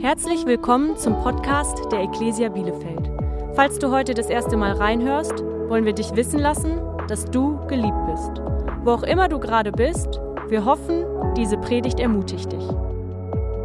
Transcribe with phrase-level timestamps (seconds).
[0.00, 3.10] Herzlich willkommen zum Podcast der Ecclesia Bielefeld.
[3.54, 8.06] Falls du heute das erste Mal reinhörst, wollen wir dich wissen lassen, dass du geliebt
[8.06, 8.40] bist.
[8.82, 10.08] Wo auch immer du gerade bist,
[10.48, 11.04] wir hoffen,
[11.36, 12.66] diese Predigt ermutigt dich.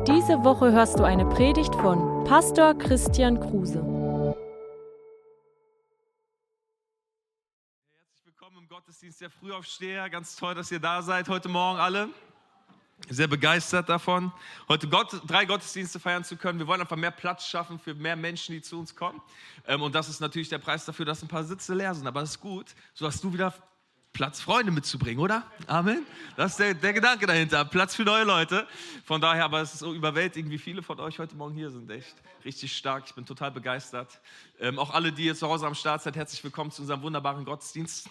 [0.10, 3.82] Diese Woche hörst du eine Predigt von Pastor Christian Kruse.
[7.94, 10.10] Herzlich willkommen im Gottesdienst der Frühaufsteher.
[10.10, 12.10] Ganz toll, dass ihr da seid heute Morgen alle
[13.10, 14.32] sehr begeistert davon,
[14.68, 16.60] heute Gott, drei Gottesdienste feiern zu können.
[16.60, 19.22] Wir wollen einfach mehr Platz schaffen für mehr Menschen, die zu uns kommen.
[19.68, 22.08] Ähm, und das ist natürlich der Preis dafür, dass ein paar Sitze leer sind.
[22.08, 23.54] Aber das ist gut, so hast du wieder
[24.16, 25.44] Platz, Freunde mitzubringen, oder?
[25.68, 26.06] Amen.
[26.38, 27.66] Das ist der, der Gedanke dahinter.
[27.66, 28.66] Platz für neue Leute.
[29.04, 31.92] Von daher, aber es ist so überwältigend, wie viele von euch heute Morgen hier sind.
[31.92, 33.04] Echt richtig stark.
[33.08, 34.22] Ich bin total begeistert.
[34.58, 37.44] Ähm, auch alle, die jetzt zu Hause am Start seid, herzlich willkommen zu unserem wunderbaren
[37.44, 38.10] Gottesdienst.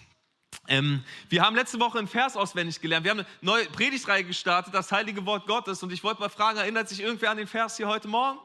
[0.67, 3.03] Ähm, wir haben letzte Woche einen Vers auswendig gelernt.
[3.03, 5.83] Wir haben eine neue Predigtreihe gestartet, das heilige Wort Gottes.
[5.83, 8.39] Und ich wollte mal fragen, erinnert sich irgendwer an den Vers hier heute Morgen?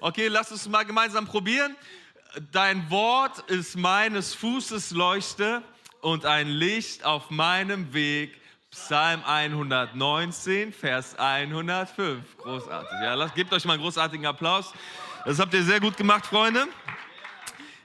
[0.00, 1.76] Okay, lass uns mal gemeinsam probieren.
[2.52, 5.62] Dein Wort ist meines Fußes Leuchte
[6.00, 8.40] und ein Licht auf meinem Weg.
[8.70, 12.36] Psalm 119, Vers 105.
[12.38, 12.90] Großartig.
[13.02, 14.72] Ja, lasst, gebt euch mal einen großartigen Applaus.
[15.24, 16.66] Das habt ihr sehr gut gemacht, Freunde.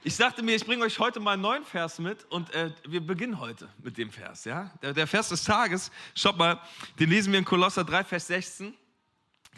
[0.02, 3.06] Ich dachte mir, ich bringe euch heute mal einen neuen Vers mit und äh, wir
[3.06, 4.46] beginnen heute mit dem Vers.
[4.46, 4.70] Ja?
[4.80, 6.58] Der, der, Vers des Tages, schaut mal,
[6.98, 8.72] den lesen wir in Kolosser 3, Vers 16.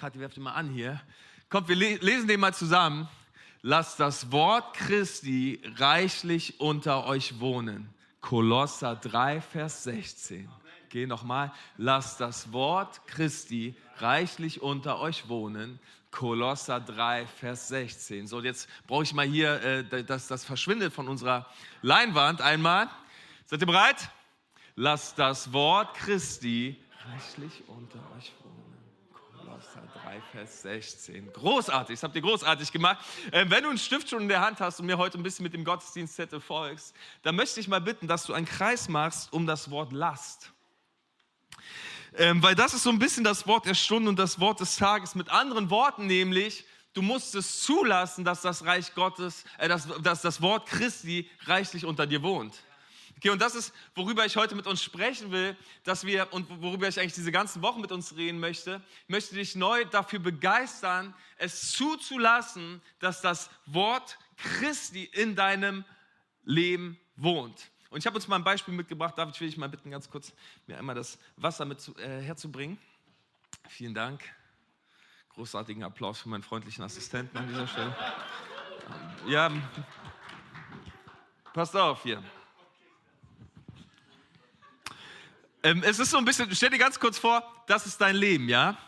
[0.01, 1.01] Kathi, werft ihn mal an hier.
[1.49, 3.09] Kommt, wir le lesen den mal zusammen.
[3.61, 7.95] Lasst das Wort Christi reichlich unter euch wohnen.
[8.21, 10.49] Kolosser 3, Vers 16.
[10.93, 11.51] Geh nochmal.
[11.79, 15.81] Lasst das Wort Christi reichlich unter euch wohnen.
[16.11, 18.27] Kolosser 3, Vers 16.
[18.27, 21.47] So, jetzt brauche ich mal hier, äh, dass das verschwindet von unserer
[21.81, 22.91] Leinwand einmal.
[23.47, 24.11] Seid ihr bereit?
[24.77, 26.79] Lasst das Wort Christi
[27.11, 28.77] reichlich unter euch wohnen.
[29.39, 31.33] Kolosser 3, Vers 16.
[31.33, 32.99] Großartig, das habt ihr großartig gemacht.
[33.31, 35.45] Äh, wenn du einen Stift schon in der Hand hast und mir heute ein bisschen
[35.45, 39.47] mit dem Gottesdienstzettel folgst, dann möchte ich mal bitten, dass du einen Kreis machst um
[39.47, 40.53] das Wort Last.
[42.19, 44.77] Ähm, weil das ist so ein bisschen das Wort der Stunde und das Wort des
[44.77, 45.15] Tages.
[45.15, 50.21] Mit anderen Worten nämlich, du musst es zulassen, dass das Reich Gottes, äh, dass, dass
[50.21, 52.55] das Wort Christi reichlich unter dir wohnt.
[53.17, 56.89] Okay, und das ist, worüber ich heute mit uns sprechen will, dass wir und worüber
[56.89, 58.83] ich eigentlich diese ganzen Wochen mit uns reden möchte.
[59.05, 65.84] Ich möchte dich neu dafür begeistern, es zuzulassen, dass das Wort Christi in deinem
[66.45, 67.71] Leben wohnt.
[67.92, 69.19] Und ich habe uns mal ein Beispiel mitgebracht.
[69.19, 70.32] David, will ich mal bitten, ganz kurz
[70.66, 72.78] mir einmal das Wasser mit zu, äh, herzubringen.
[73.69, 74.25] Vielen Dank.
[75.34, 77.94] Großartigen Applaus für meinen freundlichen Assistenten an dieser Stelle.
[79.26, 79.53] Ja,
[81.53, 82.22] passt auf hier.
[85.62, 88.48] Ähm, es ist so ein bisschen, stell dir ganz kurz vor, das ist dein Leben,
[88.48, 88.78] ja?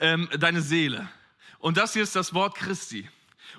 [0.00, 1.08] Ähm, deine Seele.
[1.60, 3.08] Und das hier ist das Wort Christi.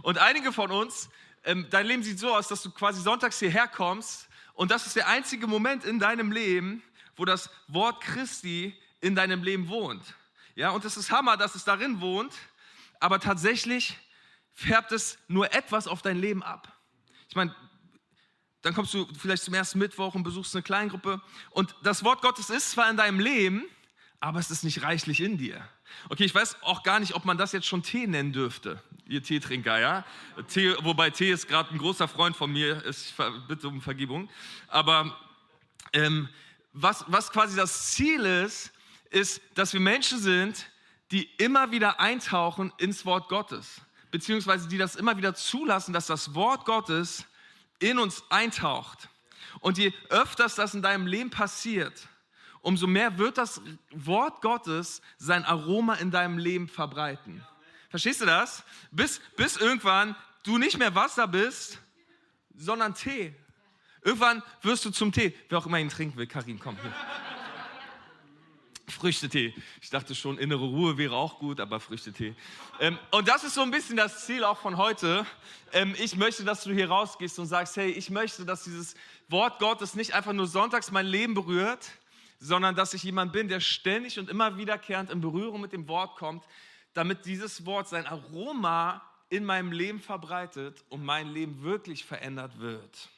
[0.04, 1.10] Und einige von uns,
[1.44, 4.28] ähm, dein Leben sieht so aus, dass du quasi sonntags hierher kommst
[4.62, 6.84] und das ist der einzige Moment in deinem Leben,
[7.16, 10.14] wo das Wort Christi in deinem Leben wohnt.
[10.54, 12.32] Ja, und es ist Hammer, dass es darin wohnt,
[13.00, 13.98] aber tatsächlich
[14.54, 16.78] färbt es nur etwas auf dein Leben ab.
[17.28, 17.56] Ich meine,
[18.62, 22.52] dann kommst du vielleicht zum ersten Mittwoch und besuchst eine Kleingruppe und das Wort Gottes
[22.52, 23.64] ist zwar in deinem Leben,
[24.20, 25.68] aber es ist nicht reichlich in dir.
[26.10, 29.24] Okay, ich weiß auch gar nicht, ob man das jetzt schon Tee nennen dürfte, ihr
[29.24, 30.06] Teetrinker, ja?
[30.48, 33.14] Tee, wobei Tee ist gerade ein großer Freund von mir, ich
[33.48, 34.30] bitte um Vergebung.
[34.68, 35.18] Aber
[35.94, 36.30] ähm,
[36.74, 38.72] was, was quasi das Ziel ist,
[39.10, 40.68] ist, dass wir Menschen sind,
[41.12, 43.82] die immer wieder eintauchen ins Wort Gottes,
[44.12, 47.26] beziehungsweise die das immer wieder zulassen, dass das Wort Gottes
[47.80, 49.10] in uns eintaucht.
[49.60, 52.08] Und je öfters das in deinem Leben passiert,
[52.62, 53.62] umso mehr wird das
[53.92, 57.46] Wort Gottes sein Aroma in deinem Leben verbreiten.
[57.90, 58.64] Verstehst du das?
[58.92, 61.80] Bis, bis irgendwann du nicht mehr Wasser bist,
[62.56, 63.36] sondern Tee.
[64.04, 65.36] Irgendwann wirst du zum Tee.
[65.50, 66.94] Wer auch immer ihn trinken will, Karin, komm hier.
[68.92, 69.54] Früchtetee.
[69.82, 72.36] Ich dachte schon, innere Ruhe wäre auch gut, aber Früchtetee.
[72.80, 75.26] Ähm, und das ist so ein bisschen das Ziel auch von heute.
[75.72, 78.96] Ähm, ich möchte, dass du hier rausgehst und sagst, hey, ich möchte, dass dieses
[79.30, 81.90] Wort Gottes nicht einfach nur sonntags mein Leben berührt,
[82.42, 86.18] sondern dass ich jemand bin, der ständig und immer wiederkehrend in Berührung mit dem Wort
[86.18, 86.44] kommt,
[86.94, 93.10] damit dieses Wort sein Aroma in meinem Leben verbreitet und mein Leben wirklich verändert wird.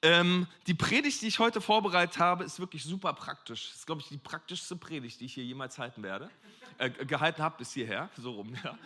[0.00, 3.68] Ähm, die Predigt, die ich heute vorbereitet habe, ist wirklich super praktisch.
[3.68, 6.30] Das ist, glaube ich, die praktischste Predigt, die ich hier jemals halten werde.
[6.78, 8.54] Äh, gehalten habe bis hierher, so rum.
[8.64, 8.78] Ja.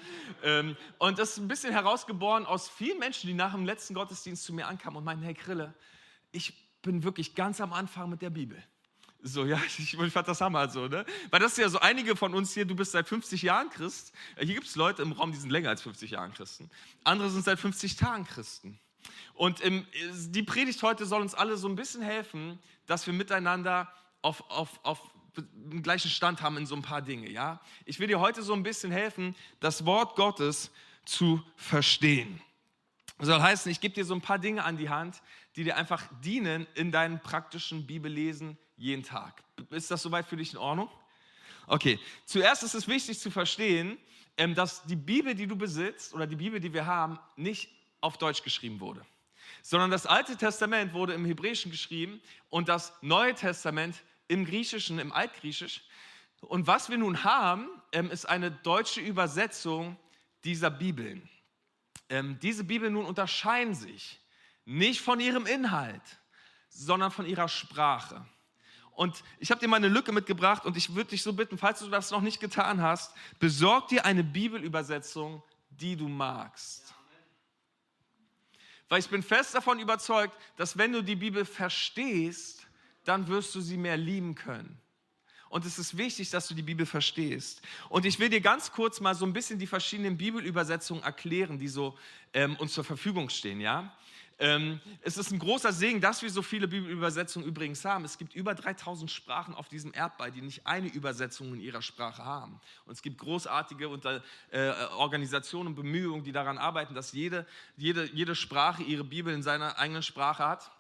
[0.43, 4.43] Ähm, und das ist ein bisschen herausgeboren aus vielen Menschen, die nach dem letzten Gottesdienst
[4.43, 5.73] zu mir ankamen und meinten, hey Krille,
[6.33, 8.63] ich bin wirklich ganz am Anfang mit der Bibel
[9.23, 11.05] So, ja, ich, ich fand das Hammer so, ne?
[11.31, 14.13] Weil das ist ja so, einige von uns hier, du bist seit 50 Jahren Christ.
[14.37, 16.71] Hier gibt es Leute im Raum, die sind länger als 50 Jahren Christen.
[17.05, 18.79] Andere sind seit 50 Tagen Christen.
[19.35, 19.87] Und im,
[20.29, 24.81] die Predigt heute soll uns alle so ein bisschen helfen, dass wir miteinander auf, auf,
[24.83, 25.01] auf
[25.37, 27.61] den gleichen Stand haben in so ein paar Dinge, ja?
[27.85, 30.71] Ich will dir heute so ein bisschen helfen, das Wort Gottes
[31.05, 32.41] zu verstehen.
[33.19, 35.23] Soll heißen, ich gebe dir so ein paar Dinge an die Hand,
[35.57, 39.45] die dir einfach dienen in deinem praktischen Bibellesen jeden Tag.
[39.71, 40.91] Ist das soweit für dich in Ordnung?
[41.69, 43.97] Okay, zuerst ist es wichtig zu verstehen,
[44.37, 47.71] ähm, dass die Bibel, die du besitzt oder die Bibel, die wir haben, nicht
[48.01, 49.07] auf Deutsch geschrieben wurde,
[49.63, 52.21] sondern das Alte Testament wurde im Hebräischen geschrieben
[52.51, 55.83] und das Neue Testament im Griechischen, im Altgriechisch.
[56.41, 59.97] Und was wir nun haben, ähm, ist eine deutsche Übersetzung
[60.43, 61.29] dieser Bibeln.
[62.09, 64.19] Ähm, diese Bibeln nun unterscheiden sich
[64.65, 66.03] nicht von ihrem Inhalt,
[66.69, 68.27] sondern von ihrer Sprache.
[68.95, 71.81] Und ich habe dir mal eine Lücke mitgebracht und ich würde dich so bitten, falls
[71.81, 76.95] du das noch nicht getan hast, besorg dir eine Bibelübersetzung, die du magst.
[78.89, 82.67] Weil ich bin fest davon überzeugt, dass wenn du die Bibel verstehst,
[83.05, 84.79] dann wirst du sie mehr lieben können.
[85.49, 87.61] Und es ist wichtig, dass du die Bibel verstehst.
[87.89, 91.69] Und ich will dir ganz kurz mal so ein bisschen die verschiedenen Bibelübersetzungen erklären, die
[91.69, 91.99] so
[92.33, 93.61] ähm, uns zur Verfügung stehen.
[93.61, 93.95] Ja?
[94.43, 98.05] Ähm, es ist ein großer Segen, dass wir so viele Bibelübersetzungen übrigens haben.
[98.05, 102.25] Es gibt über 3000 Sprachen auf diesem Erdball, die nicht eine Übersetzung in ihrer Sprache
[102.25, 102.61] haben.
[102.85, 107.47] Und es gibt großartige äh, Organisationen und Bemühungen, die daran arbeiten, dass jede,
[107.77, 110.73] jede, jede Sprache ihre Bibel in seiner eigenen Sprache hat.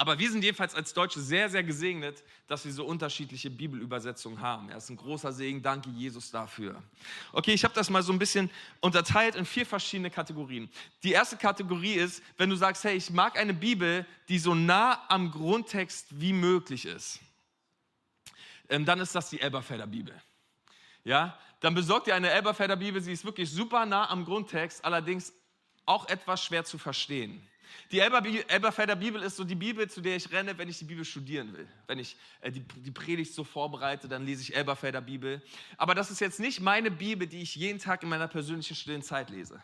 [0.00, 4.70] Aber wir sind jedenfalls als Deutsche sehr, sehr gesegnet, dass wir so unterschiedliche Bibelübersetzungen haben.
[4.70, 5.60] Er ist ein großer Segen.
[5.60, 6.80] Danke, Jesus, dafür.
[7.32, 8.48] Okay, ich habe das mal so ein bisschen
[8.80, 10.70] unterteilt in vier verschiedene Kategorien.
[11.02, 15.04] Die erste Kategorie ist, wenn du sagst, hey, ich mag eine Bibel, die so nah
[15.08, 17.18] am Grundtext wie möglich ist.
[18.68, 20.14] Ähm, dann ist das die Elberfelder Bibel.
[21.02, 23.02] Ja, dann besorgt ihr eine Elberfelder Bibel.
[23.02, 25.32] Sie ist wirklich super nah am Grundtext, allerdings
[25.86, 27.44] auch etwas schwer zu verstehen.
[27.90, 31.04] Die Elberfelder Bibel ist so die Bibel, zu der ich renne, wenn ich die Bibel
[31.04, 31.66] studieren will.
[31.86, 35.42] Wenn ich äh, die, die Predigt so vorbereite, dann lese ich Elberfelder Bibel.
[35.76, 39.02] Aber das ist jetzt nicht meine Bibel, die ich jeden Tag in meiner persönlichen stillen
[39.02, 39.62] Zeit lese.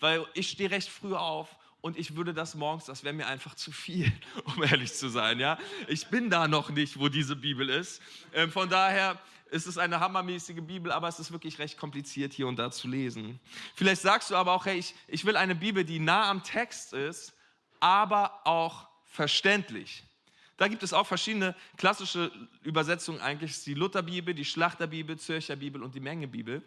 [0.00, 3.54] Weil ich stehe recht früh auf und ich würde das morgens, das wäre mir einfach
[3.54, 4.10] zu viel,
[4.44, 5.38] um ehrlich zu sein.
[5.38, 5.58] Ja?
[5.86, 8.02] Ich bin da noch nicht, wo diese Bibel ist.
[8.32, 9.20] Ähm, von daher
[9.50, 12.88] ist es eine hammermäßige Bibel, aber es ist wirklich recht kompliziert hier und da zu
[12.88, 13.38] lesen.
[13.74, 16.92] Vielleicht sagst du aber auch, hey, ich, ich will eine Bibel, die nah am Text
[16.92, 17.35] ist
[17.80, 20.02] aber auch verständlich.
[20.56, 22.30] Da gibt es auch verschiedene klassische
[22.62, 26.62] Übersetzungen eigentlich, die Lutherbibel, die Schlachterbibel, Zürcher Bibel und die Mengebibel.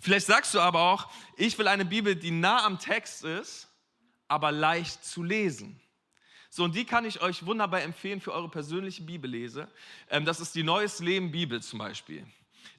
[0.00, 3.68] Vielleicht sagst du aber auch, ich will eine Bibel, die nah am Text ist,
[4.26, 5.80] aber leicht zu lesen.
[6.50, 9.68] So, und die kann ich euch wunderbar empfehlen für eure persönliche Bibellese.
[10.08, 12.26] Ähm, das ist die Neues Leben Bibel zum Beispiel.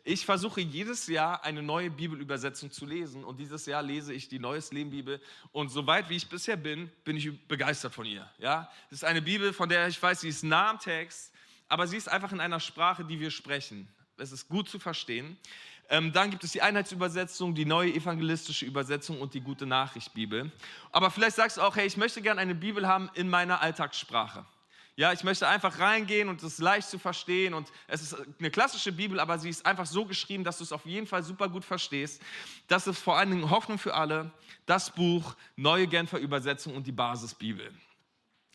[0.04, 4.40] Ich versuche jedes Jahr eine neue Bibelübersetzung zu lesen und dieses Jahr lese ich die
[4.40, 8.30] Neues Leben Bibel und soweit wie ich bisher bin, bin ich begeistert von ihr.
[8.38, 11.34] Ja, es ist eine Bibel, von der ich weiß, sie ist nah am Text,
[11.68, 13.88] aber sie ist einfach in einer Sprache, die wir sprechen.
[14.18, 15.38] Es ist gut zu verstehen.
[15.90, 20.52] Ähm, dann gibt es die Einheitsübersetzung, die neue evangelistische Übersetzung und die gute Nachricht Bibel.
[20.92, 24.45] Aber vielleicht sagst du auch, hey, ich möchte gerne eine Bibel haben in meiner Alltagssprache.
[25.00, 28.51] Ja, ich möchte einfach reingehen und es ist leicht zu verstehen und es ist eine
[28.51, 31.48] klassische Bibel, aber sie ist einfach so geschrieben, dass du es auf jeden Fall super
[31.48, 32.22] gut verstehst.
[32.68, 34.30] Das ist vor allen Dingen Hoffnung für alle,
[34.66, 37.71] das Buch, Neue Genfer Übersetzung und die Basisbibel.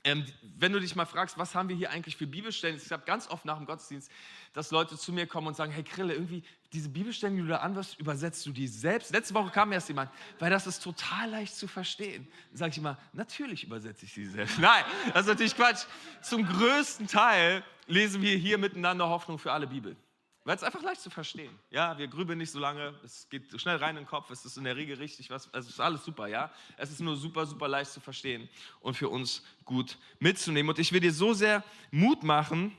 [0.06, 0.26] Ähm,
[0.58, 2.76] wenn du dich mal fragst, was haben wir hier eigentlich für Bibelstellen?
[2.76, 4.11] Ich habe ganz oft nach dem Gottesdienst,
[4.52, 6.44] dass Leute zu mir kommen und sagen, hey Krille, irgendwie
[6.75, 9.12] diese Bibelstellen, die du da anwirfst, übersetzt du die selbst?
[9.12, 12.28] Letzte Woche kam erst jemand, weil das ist total leicht zu verstehen.
[12.50, 14.58] Dann sage ich immer, natürlich übersetze ich sie selbst.
[14.61, 14.84] Nein,
[15.14, 15.87] das ist natürlich Quatsch.
[16.20, 19.96] Zum größten Teil lesen wir hier miteinander Hoffnung für alle Bibel.
[20.45, 21.59] Weil es einfach leicht zu verstehen.
[21.71, 24.59] Ja, wir grübeln nicht so lange, es geht schnell rein in den Kopf, es ist
[24.59, 26.53] in der Regel richtig, was, es ist alles super, ja.
[26.77, 28.49] Es ist nur super, super leicht zu verstehen
[28.81, 30.69] und für uns gut mitzunehmen.
[30.69, 32.77] Und ich will dir so sehr Mut machen,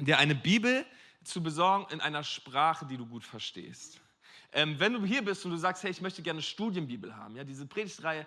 [0.00, 0.84] dir eine Bibel
[1.22, 4.00] zu besorgen in einer Sprache, die du gut verstehst.
[4.52, 7.36] Ähm, wenn du hier bist und du sagst, hey, ich möchte gerne eine Studienbibel haben,
[7.36, 8.26] ja, diese Predigtreihe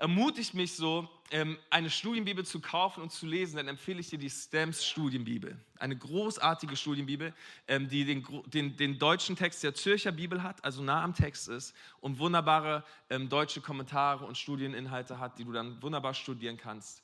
[0.00, 4.18] ermutigt mich so, ähm, eine Studienbibel zu kaufen und zu lesen, dann empfehle ich dir
[4.18, 5.56] die Stamps Studienbibel.
[5.78, 7.34] Eine großartige Studienbibel,
[7.68, 11.48] ähm, die den, den, den, deutschen Text der Zürcher Bibel hat, also nah am Text
[11.48, 17.02] ist und wunderbare ähm, deutsche Kommentare und Studieninhalte hat, die du dann wunderbar studieren kannst.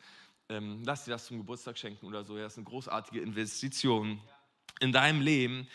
[0.49, 2.37] lass dir das zum Geburtstag schenken oder so.
[2.37, 4.21] Das ist eine großartige Investition
[4.81, 5.67] in deinem Leben,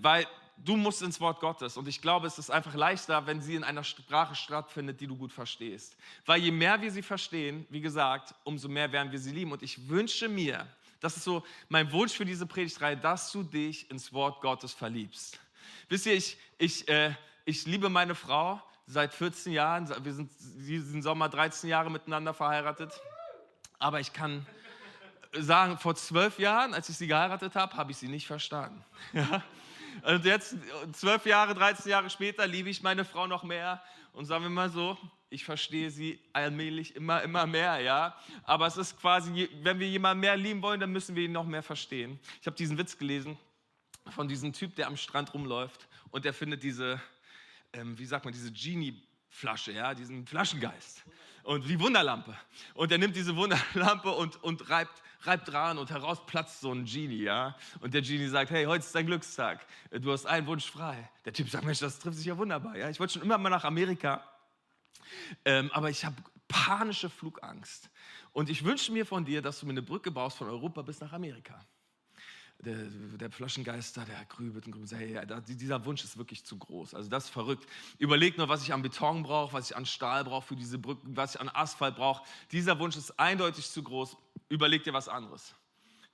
[0.00, 0.26] weil
[0.64, 1.76] du musst ins Wort Gottes.
[1.76, 5.16] Und ich glaube, es ist einfach leichter, wenn sie in einer Sprache stattfindet, die du
[5.16, 5.96] gut verstehst.
[6.26, 9.52] Weil je mehr wir sie verstehen, wie gesagt, umso mehr werden wir sie lieben.
[9.52, 10.66] Und ich wünsche mir,
[11.00, 15.38] Das ist so mein Wunsch für diese Predigtreihe, dass du dich ins Wort Gottes verliebst.
[15.88, 19.88] Wisst ihr, ich, ich, äh, ich liebe meine Frau seit 14 Jahren.
[20.04, 23.00] Wir sind diesen Sommer 13 Jahre miteinander verheiratet.
[23.78, 24.44] Aber ich kann
[25.32, 28.84] sagen, vor zwölf Jahren, als ich sie geheiratet habe, habe ich sie nicht verstanden.
[29.12, 29.42] Ja?
[30.02, 30.56] Und jetzt,
[30.92, 33.82] zwölf Jahre, 13 Jahre später, liebe ich meine Frau noch mehr.
[34.12, 34.96] Und sagen wir mal so,
[35.30, 38.16] ich verstehe sie allmählich immer, immer mehr, ja.
[38.44, 41.44] Aber es ist quasi, wenn wir jemanden mehr lieben wollen, dann müssen wir ihn noch
[41.44, 42.18] mehr verstehen.
[42.40, 43.36] Ich habe diesen Witz gelesen
[44.10, 47.00] von diesem Typ, der am Strand rumläuft und der findet diese,
[47.72, 51.04] ähm, wie sagt man, diese Genie-Flasche, ja, diesen Flaschengeist
[51.42, 52.36] und die Wunderlampe.
[52.74, 56.84] Und er nimmt diese Wunderlampe und, und reibt, reibt dran und heraus platzt so ein
[56.84, 57.56] Genie, ja.
[57.80, 61.10] Und der Genie sagt, hey, heute ist dein Glückstag, du hast einen Wunsch frei.
[61.24, 62.88] Der Typ sagt, Mensch, das trifft sich ja wunderbar, ja.
[62.88, 64.22] Ich wollte schon immer mal nach Amerika,
[65.44, 67.90] ähm, aber ich habe panische Flugangst.
[68.32, 71.00] Und ich wünsche mir von dir, dass du mir eine Brücke baust von Europa bis
[71.00, 71.58] nach Amerika
[72.60, 72.76] der,
[73.18, 74.92] der Flaschengeister, der grübelt und grübelt.
[74.92, 76.94] Hey, dieser Wunsch ist wirklich zu groß.
[76.94, 77.68] Also das ist verrückt.
[77.98, 81.16] Überleg nur, was ich an Beton brauche, was ich an Stahl brauche für diese Brücken,
[81.16, 82.24] was ich an Asphalt brauche.
[82.50, 84.16] Dieser Wunsch ist eindeutig zu groß.
[84.48, 85.54] Überleg dir was anderes.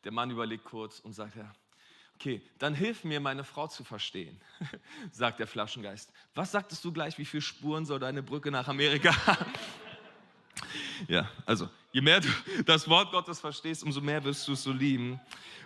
[0.05, 1.51] Der Mann überlegt kurz und sagt, ja,
[2.17, 4.39] okay, dann hilf mir, meine Frau zu verstehen,
[5.13, 6.13] sagt der Flaschengeist.
[6.35, 9.53] Was sagtest du gleich, wie viele Spuren soll deine Brücke nach Amerika haben?
[11.09, 12.29] Ja, also je mehr du
[12.65, 15.21] das Wort Gottes verstehst, umso mehr wirst du es so lieben.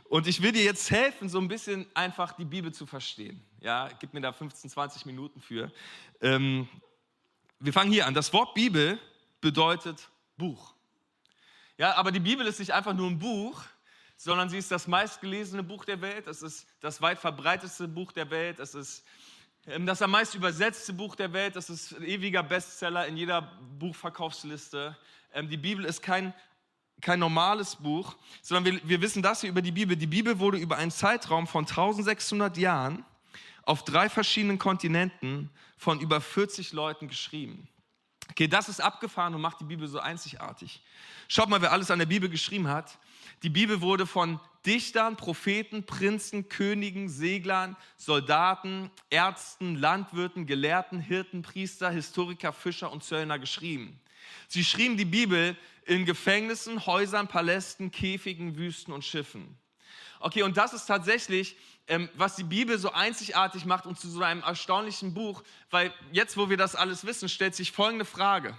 [0.09, 3.43] Und ich will dir jetzt helfen, so ein bisschen einfach die Bibel zu verstehen.
[3.61, 5.71] Ja, gib mir da 15, 20 Minuten für.
[6.23, 6.67] Ähm,
[7.61, 8.15] wir fangen hier an.
[8.15, 8.99] Das Wort Bibel
[9.41, 10.73] bedeutet Buch.
[11.77, 13.63] Ja, aber die Bibel ist nicht einfach nur ein Buch,
[14.17, 16.27] sondern sie ist das meistgelesene Buch der Welt.
[16.27, 18.61] Es ist das weit verbreitetste Buch der Welt.
[18.61, 19.05] Es ist
[19.67, 21.55] ähm, das am meist übersetzte Buch der Welt.
[21.55, 23.43] Das ist ein ewiger Bestseller in jeder
[23.79, 24.97] Buchverkaufsliste.
[25.35, 26.33] Ähm, die Bibel ist kein
[27.01, 29.97] kein normales Buch, sondern wir, wir wissen das hier über die Bibel.
[29.97, 33.05] Die Bibel wurde über einen Zeitraum von 1600 Jahren
[33.63, 37.69] auf drei verschiedenen Kontinenten von über 40 Leuten geschrieben.
[38.31, 40.83] Okay, das ist abgefahren und macht die Bibel so einzigartig.
[41.29, 42.99] Schaut mal, wer alles an der Bibel geschrieben hat.
[43.43, 51.91] Die Bibel wurde von Dichtern, Propheten, Prinzen, Königen, Seglern, Soldaten, Ärzten, Landwirten, Gelehrten, Hirten, Priester,
[51.91, 53.99] Historiker, Fischer und Zöllner geschrieben.
[54.49, 59.59] Sie schrieben die Bibel in Gefängnissen, Häusern, Palästen, Käfigen, Wüsten und Schiffen.
[60.21, 61.57] Okay, und das ist tatsächlich,
[61.87, 66.37] ähm, was die Bibel so einzigartig macht und zu so einem erstaunlichen Buch, weil jetzt,
[66.37, 68.57] wo wir das alles wissen, stellt sich folgende Frage.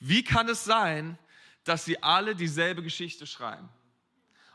[0.00, 1.18] Wie kann es sein,
[1.64, 3.68] dass sie alle dieselbe Geschichte schreiben?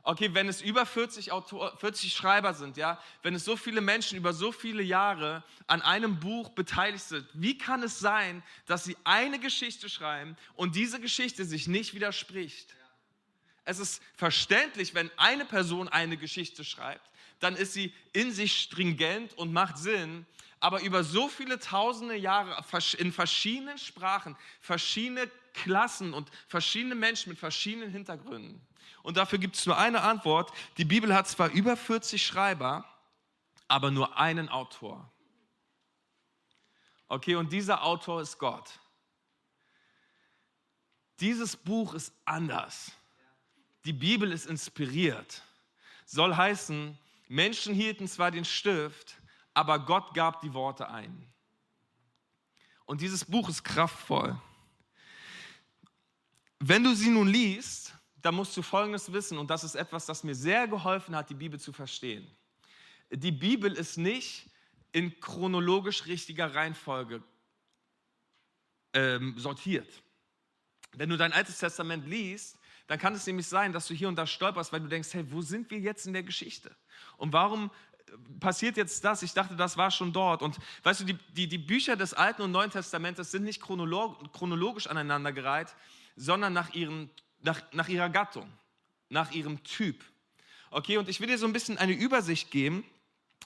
[0.07, 4.17] Okay, wenn es über 40, Autor, 40 Schreiber sind, ja, wenn es so viele Menschen
[4.17, 8.95] über so viele Jahre an einem Buch beteiligt sind, wie kann es sein, dass sie
[9.03, 12.73] eine Geschichte schreiben und diese Geschichte sich nicht widerspricht?
[13.65, 17.05] Es ist verständlich, wenn eine Person eine Geschichte schreibt,
[17.41, 20.25] dann ist sie in sich stringent und macht Sinn.
[20.61, 22.63] Aber über so viele tausende Jahre
[22.97, 28.65] in verschiedenen Sprachen, verschiedene Klassen und verschiedene Menschen mit verschiedenen Hintergründen.
[29.07, 30.51] Und dafür gibt es nur eine Antwort.
[30.77, 32.83] Die Bibel hat zwar über 40 Schreiber,
[33.69, 35.09] aber nur einen Autor.
[37.07, 38.81] Okay, und dieser Autor ist Gott.
[41.21, 42.91] Dieses Buch ist anders.
[43.85, 45.41] Die Bibel ist inspiriert.
[46.05, 46.97] Soll heißen,
[47.29, 49.15] Menschen hielten zwar den Stift,
[49.53, 51.33] aber Gott gab die Worte ein.
[52.83, 54.37] Und dieses Buch ist kraftvoll.
[56.59, 57.93] Wenn du sie nun liest,
[58.27, 61.33] da musst du Folgendes wissen, und das ist etwas, das mir sehr geholfen hat, die
[61.33, 62.29] Bibel zu verstehen.
[63.09, 64.49] Die Bibel ist nicht
[64.91, 67.23] in chronologisch richtiger Reihenfolge
[68.91, 69.87] ähm, sortiert.
[70.91, 72.57] Wenn du dein Altes Testament liest,
[72.87, 75.31] dann kann es nämlich sein, dass du hier und da stolperst, weil du denkst, hey,
[75.31, 76.75] wo sind wir jetzt in der Geschichte?
[77.15, 77.71] Und warum
[78.07, 79.23] äh, passiert jetzt das?
[79.23, 80.41] Ich dachte, das war schon dort.
[80.41, 84.33] Und weißt du, die, die, die Bücher des Alten und Neuen Testamentes sind nicht chronolog,
[84.33, 85.73] chronologisch aneinandergereiht,
[86.17, 87.09] sondern nach ihren
[87.41, 88.51] nach, nach ihrer Gattung,
[89.09, 90.03] nach ihrem Typ.
[90.69, 92.83] Okay, und ich will dir so ein bisschen eine Übersicht geben,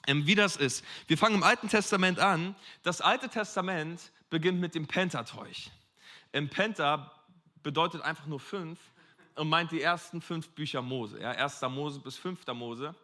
[0.06, 0.84] ähm, wie das ist.
[1.06, 2.56] Wir fangen im Alten Testament an.
[2.82, 5.70] Das Alte Testament beginnt mit dem Pentateuch.
[6.32, 7.12] Im Penta
[7.62, 8.78] bedeutet einfach nur fünf
[9.36, 11.60] und meint die ersten fünf Bücher Mose, ja, 1.
[11.62, 12.46] Mose bis 5.
[12.48, 12.94] Mose.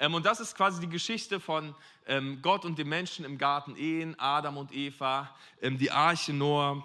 [0.00, 1.74] Ähm, und das ist quasi die Geschichte von
[2.06, 6.84] ähm, Gott und den Menschen im Garten Ehen, Adam und Eva, die Arche Noah,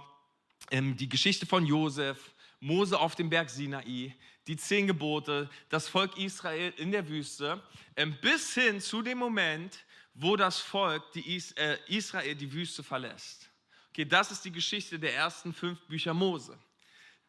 [0.71, 2.32] die Geschichte von Josef,
[2.63, 4.15] Mose auf dem Berg Sinai,
[4.47, 7.61] die zehn Gebote, das Volk Israel in der Wüste,
[7.97, 13.49] ähm, bis hin zu dem Moment, wo das Volk die äh, Israel die Wüste verlässt.
[13.89, 16.57] Okay, das ist die Geschichte der ersten fünf Bücher Mose.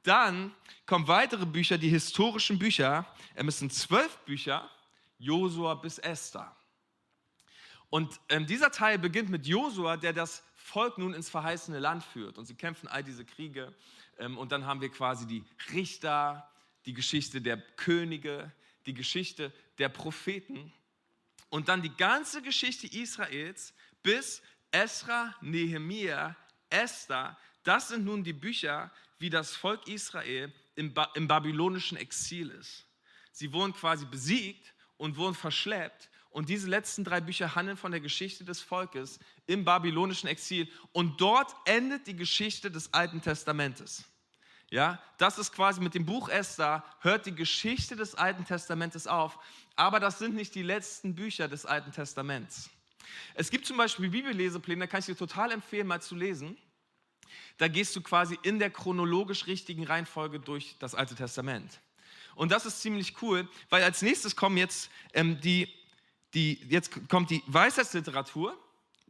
[0.05, 0.55] Dann
[0.87, 3.05] kommen weitere Bücher, die historischen Bücher.
[3.35, 4.71] Es sind zwölf Bücher,
[5.19, 6.55] Josua bis Esther.
[7.91, 12.39] Und ähm, dieser Teil beginnt mit Josua, der das Volk nun ins verheißene Land führt.
[12.39, 13.75] Und sie kämpfen all diese Kriege.
[14.19, 16.49] Ähm, und dann haben wir quasi die Richter,
[16.87, 18.53] die Geschichte der Könige,
[18.87, 20.73] die Geschichte der Propheten.
[21.49, 26.37] Und dann die ganze Geschichte Israels bis Esra, Nehemia,
[26.69, 27.39] Esther.
[27.63, 32.87] Das sind nun die Bücher, wie das Volk Israel im, ba im babylonischen Exil ist.
[33.33, 38.01] Sie wurden quasi besiegt und wurden verschleppt und diese letzten drei Bücher handeln von der
[38.01, 40.69] Geschichte des Volkes im babylonischen Exil.
[40.91, 44.03] Und dort endet die Geschichte des Alten Testamentes.
[44.69, 49.39] Ja, das ist quasi mit dem Buch Esther, hört die Geschichte des Alten Testamentes auf.
[49.77, 52.69] Aber das sind nicht die letzten Bücher des Alten Testaments.
[53.35, 56.59] Es gibt zum Beispiel Bibellesepläne, da kann ich dir total empfehlen, mal zu lesen.
[57.59, 61.81] Da gehst du quasi in der chronologisch richtigen Reihenfolge durch das Alte Testament.
[62.35, 65.73] Und das ist ziemlich cool, weil als nächstes kommen jetzt ähm, die
[66.35, 68.59] die, jetzt kommt die Weisheitsliteratur.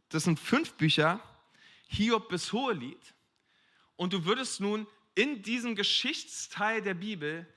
[0.09, 1.19] Das sind fünf Bücher,
[1.87, 3.13] Hiob bis Hohelied.
[3.95, 7.47] Und du würdest nun in diesem Geschichtsteil der Bibel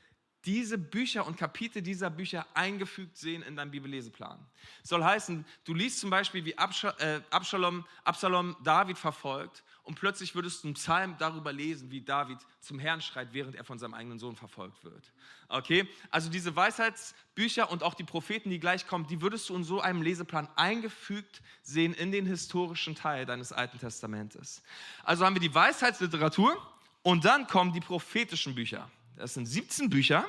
[0.45, 4.39] diese Bücher und Kapitel dieser Bücher eingefügt sehen in deinem Bibelleseplan.
[4.83, 10.63] Soll heißen, du liest zum Beispiel, wie äh, Absalom, Absalom David verfolgt und plötzlich würdest
[10.63, 14.19] du einen Psalm darüber lesen, wie David zum Herrn schreit, während er von seinem eigenen
[14.19, 15.15] Sohn verfolgt wird.
[15.49, 15.89] Okay?
[16.11, 19.81] Also diese Weisheitsbücher und auch die Propheten, die gleich kommen, die würdest du in so
[19.81, 24.63] einem Leseplan eingefügt sehen in den historischen Teil deines Alten Testamentes.
[25.05, 26.55] Also haben wir die Weisheitsliteratur
[27.01, 28.91] und dann kommen die prophetischen Bücher.
[29.17, 30.27] Das sind 17 Bücher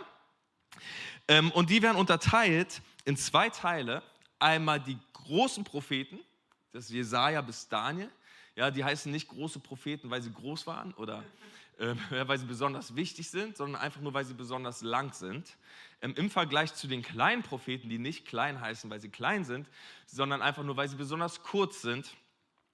[1.28, 4.04] ähm, und die werden unterteilt in zwei Teile.
[4.40, 6.18] Einmal die großen Propheten,
[6.72, 8.10] das ist Jesaja bis Daniel.
[8.60, 11.24] Ja, die heißen nicht große Propheten, weil sie groß waren oder
[11.78, 11.96] äh,
[12.28, 15.56] weil sie besonders wichtig sind, sondern einfach nur, weil sie besonders lang sind.
[16.02, 19.70] Ähm, Im Vergleich zu den kleinen Propheten, die nicht klein heißen, weil sie klein sind,
[20.08, 22.14] sondern einfach nur, weil sie besonders kurz sind.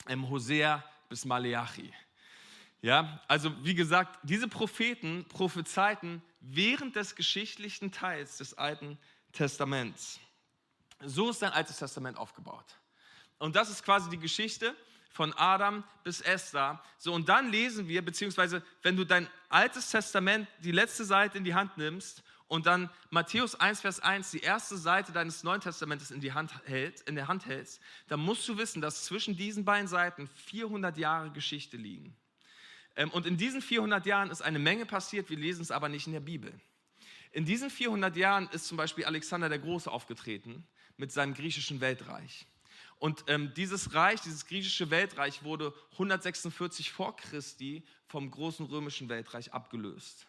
[0.08, 1.94] Ähm, Hosea bis Maleachi.
[2.82, 8.98] Ja, also wie gesagt, diese Propheten prophezeiten während des geschichtlichen Teils des Alten
[9.34, 10.20] Testaments.
[11.04, 12.66] So ist dein Altes Testament aufgebaut.
[13.38, 14.76] Und das ist quasi die Geschichte
[15.16, 16.84] von Adam bis Esther.
[16.98, 21.46] So, und dann lesen wir, beziehungsweise wenn du dein altes Testament, die letzte Seite in
[21.46, 26.12] die Hand nimmst und dann Matthäus 1, Vers 1, die erste Seite deines Neuen Testamentes
[26.12, 29.64] in, die Hand hält, in der Hand hältst, dann musst du wissen, dass zwischen diesen
[29.64, 32.14] beiden Seiten 400 Jahre Geschichte liegen.
[32.98, 36.08] Ähm, und in diesen 400 Jahren ist eine Menge passiert, wir lesen es aber nicht
[36.08, 36.52] in der Bibel.
[37.32, 42.46] In diesen 400 Jahren ist zum Beispiel Alexander der Große aufgetreten mit seinem griechischen Weltreich.
[43.06, 49.54] Und ähm, dieses Reich, dieses griechische Weltreich wurde 146 vor Christi vom großen römischen Weltreich
[49.54, 50.26] abgelöst.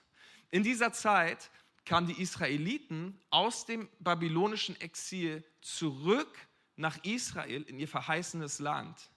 [0.50, 1.50] In dieser Zeit
[1.86, 6.28] kamen die Israeliten aus dem babylonischen Exil zurück
[6.76, 9.08] nach Israel in ihr verheißenes Land.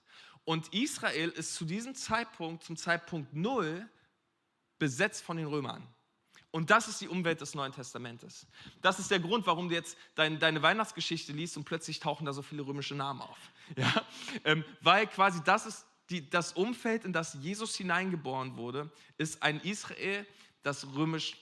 [0.44, 3.86] Und Israel ist zu diesem Zeitpunkt, zum Zeitpunkt Null,
[4.78, 5.86] besetzt von den Römern.
[6.52, 8.46] Und das ist die Umwelt des Neuen Testamentes.
[8.82, 12.32] Das ist der Grund, warum du jetzt dein, deine Weihnachtsgeschichte liest und plötzlich tauchen da
[12.32, 13.38] so viele römische Namen auf.
[13.76, 14.04] Ja?
[14.42, 19.60] Ähm, weil quasi das ist die, das Umfeld, in das Jesus hineingeboren wurde, ist ein
[19.60, 20.26] Israel,
[20.62, 21.36] das römisch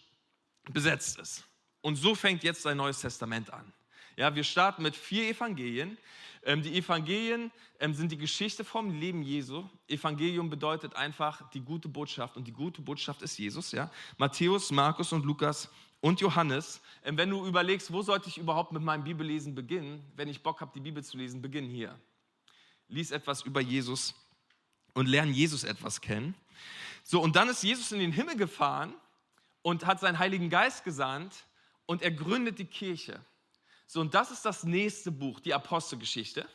[0.70, 1.44] besetzt ist.
[1.80, 3.72] Und so fängt jetzt sein Neues Testament an.
[4.18, 5.96] Ja, wir starten mit vier Evangelien.
[6.42, 9.64] Ähm, die Evangelien ähm, sind die Geschichte vom Leben Jesu.
[9.86, 13.70] Evangelium bedeutet einfach die gute Botschaft und die gute Botschaft ist Jesus.
[13.70, 13.92] Ja?
[14.16, 16.80] Matthäus, Markus und Lukas und Johannes.
[17.04, 20.60] Ähm, wenn du überlegst, wo sollte ich überhaupt mit meinem Bibellesen beginnen, wenn ich Bock
[20.62, 21.96] habe, die Bibel zu lesen, beginn hier.
[22.88, 24.16] Lies etwas über Jesus
[24.94, 26.34] und lern Jesus etwas kennen.
[27.04, 28.94] So, und dann ist Jesus in den Himmel gefahren
[29.62, 31.44] und hat seinen Heiligen Geist gesandt
[31.86, 33.24] und er gründet die Kirche.
[33.88, 36.46] So, und das ist das nächste Buch, die Apostelgeschichte.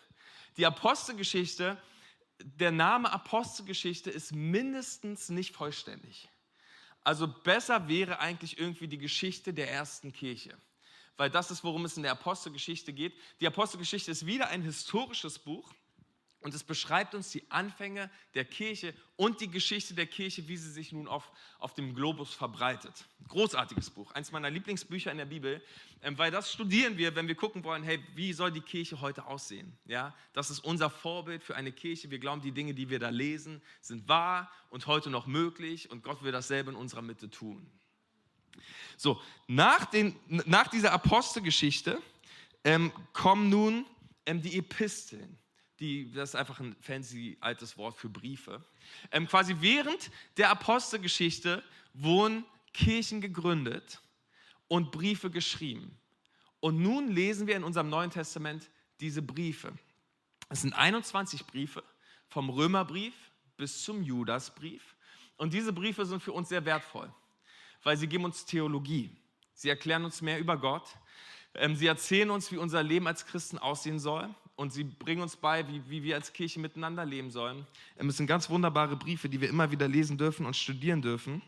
[0.55, 1.81] Die Apostelgeschichte,
[2.39, 6.29] der Name Apostelgeschichte ist mindestens nicht vollständig.
[7.03, 10.55] Also besser wäre eigentlich irgendwie die Geschichte der ersten Kirche.
[11.17, 13.15] Weil das ist, worum es in der Apostelgeschichte geht.
[13.41, 15.73] Die Apostelgeschichte ist wieder ein historisches Buch.
[16.43, 20.69] Und es beschreibt uns die Anfänge der Kirche und die Geschichte der Kirche, wie sie
[20.69, 23.05] sich nun auf, auf dem Globus verbreitet.
[23.29, 25.63] Großartiges Buch, eins meiner Lieblingsbücher in der Bibel,
[26.01, 29.25] ähm, weil das studieren wir, wenn wir gucken wollen, hey, wie soll die Kirche heute
[29.25, 29.71] aussehen?
[29.85, 32.11] Ja, das ist unser Vorbild für eine Kirche.
[32.11, 36.03] Wir glauben, die Dinge, die wir da lesen, sind wahr und heute noch möglich und
[36.03, 37.65] Gott will dasselbe in unserer Mitte tun.
[38.97, 42.01] So, nach, den, nach dieser Apostelgeschichte
[42.65, 43.85] ähm, kommen nun
[44.25, 45.37] ähm, die Episteln
[45.79, 48.63] die, das ist einfach ein fancy altes Wort für Briefe.
[49.11, 53.99] Ähm, quasi während der Apostelgeschichte wurden Kirchen gegründet
[54.67, 55.97] und Briefe geschrieben.
[56.59, 59.73] Und nun lesen wir in unserem Neuen Testament diese Briefe.
[60.49, 61.83] Es sind 21 Briefe,
[62.29, 63.13] vom Römerbrief
[63.57, 64.95] bis zum Judasbrief.
[65.37, 67.11] Und diese Briefe sind für uns sehr wertvoll,
[67.83, 69.09] weil sie geben uns Theologie.
[69.53, 70.87] Sie erklären uns mehr über Gott.
[71.55, 74.33] Ähm, sie erzählen uns, wie unser Leben als Christen aussehen soll.
[74.63, 77.67] Und sie bringen uns bei, wie, wie wir als Kirche miteinander leben sollen.
[77.99, 81.41] Ähm, es sind ganz wunderbare Briefe, die wir immer wieder lesen dürfen und studieren dürfen.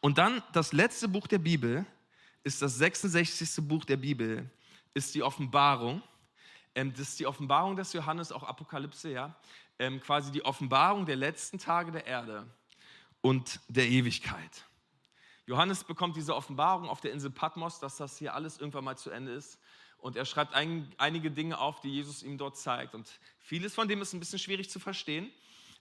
[0.00, 1.86] Und dann das letzte Buch der Bibel
[2.42, 3.64] ist das 66.
[3.68, 4.50] Buch der Bibel,
[4.94, 6.02] ist die Offenbarung.
[6.74, 9.36] Ähm, das ist die Offenbarung des Johannes, auch Apokalypse, ja.
[9.78, 12.48] Ähm, quasi die Offenbarung der letzten Tage der Erde
[13.20, 14.64] und der Ewigkeit.
[15.46, 19.10] Johannes bekommt diese Offenbarung auf der Insel Patmos, dass das hier alles irgendwann mal zu
[19.10, 19.60] Ende ist.
[19.98, 22.94] Und er schreibt ein, einige Dinge auf, die Jesus ihm dort zeigt.
[22.94, 25.30] Und vieles von dem ist ein bisschen schwierig zu verstehen.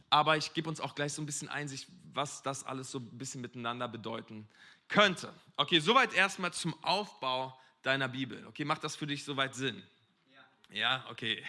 [0.10, 3.18] Aber ich gebe uns auch gleich so ein bisschen Einsicht, was das alles so ein
[3.18, 4.48] bisschen miteinander bedeuten
[4.88, 5.34] könnte.
[5.58, 8.46] Okay, soweit erstmal zum Aufbau deiner Bibel.
[8.48, 9.84] Okay, macht das für dich soweit Sinn?
[10.70, 10.78] Ja.
[10.78, 11.44] Ja, okay.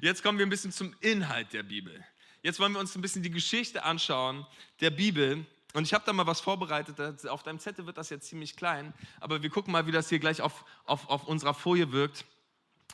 [0.00, 2.04] Jetzt kommen wir ein bisschen zum Inhalt der Bibel.
[2.42, 4.46] Jetzt wollen wir uns ein bisschen die Geschichte anschauen
[4.80, 5.46] der Bibel.
[5.72, 7.26] Und ich habe da mal was vorbereitet.
[7.26, 8.92] Auf deinem Zettel wird das jetzt ziemlich klein.
[9.20, 12.24] Aber wir gucken mal, wie das hier gleich auf, auf, auf unserer Folie wirkt.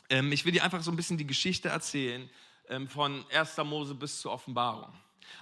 [0.09, 2.29] Ähm, ich will dir einfach so ein bisschen die Geschichte erzählen,
[2.69, 3.57] ähm, von 1.
[3.57, 4.93] Mose bis zur Offenbarung.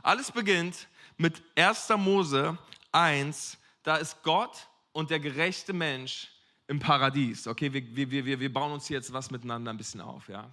[0.02, 1.90] Alles beginnt mit 1.
[1.98, 2.58] Mose
[2.92, 3.58] 1.
[3.84, 6.30] Da ist Gott und der gerechte Mensch
[6.68, 7.48] im Paradies.
[7.48, 10.28] Okay, wir, wir, wir, wir bauen uns jetzt was miteinander ein bisschen auf.
[10.28, 10.50] Ja?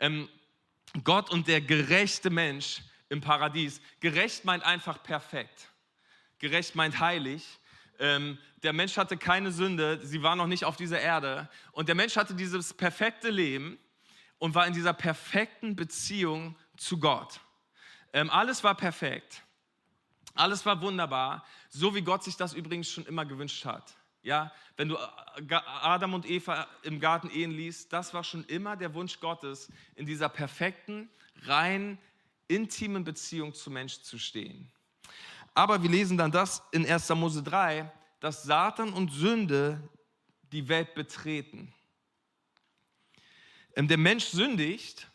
[0.00, 0.28] Ähm,
[1.04, 3.80] Gott und der gerechte Mensch im Paradies.
[4.00, 5.68] Gerecht meint einfach perfekt.
[6.38, 7.58] Gerecht meint heilig.
[7.98, 11.48] Ähm, der Mensch hatte keine Sünde, sie war noch nicht auf dieser Erde.
[11.72, 13.78] Und der Mensch hatte dieses perfekte Leben
[14.38, 17.40] und war in dieser perfekten Beziehung zu Gott.
[18.12, 19.42] Ähm, alles war perfekt.
[20.34, 23.96] Alles war wunderbar, so wie Gott sich das übrigens schon immer gewünscht hat.
[24.22, 28.76] Ja, wenn du äh, Adam und Eva im Garten Ehen liest, das war schon immer
[28.76, 31.10] der Wunsch Gottes, in dieser perfekten,
[31.42, 31.98] rein
[32.46, 34.70] intimen Beziehung zu Mensch zu stehen.
[35.58, 37.08] Aber wir lesen dann das in 1.
[37.10, 37.90] Mose 3,
[38.20, 39.82] dass Satan und Sünde
[40.52, 41.74] die Welt betreten.
[43.74, 45.08] Ähm, der Mensch sündigt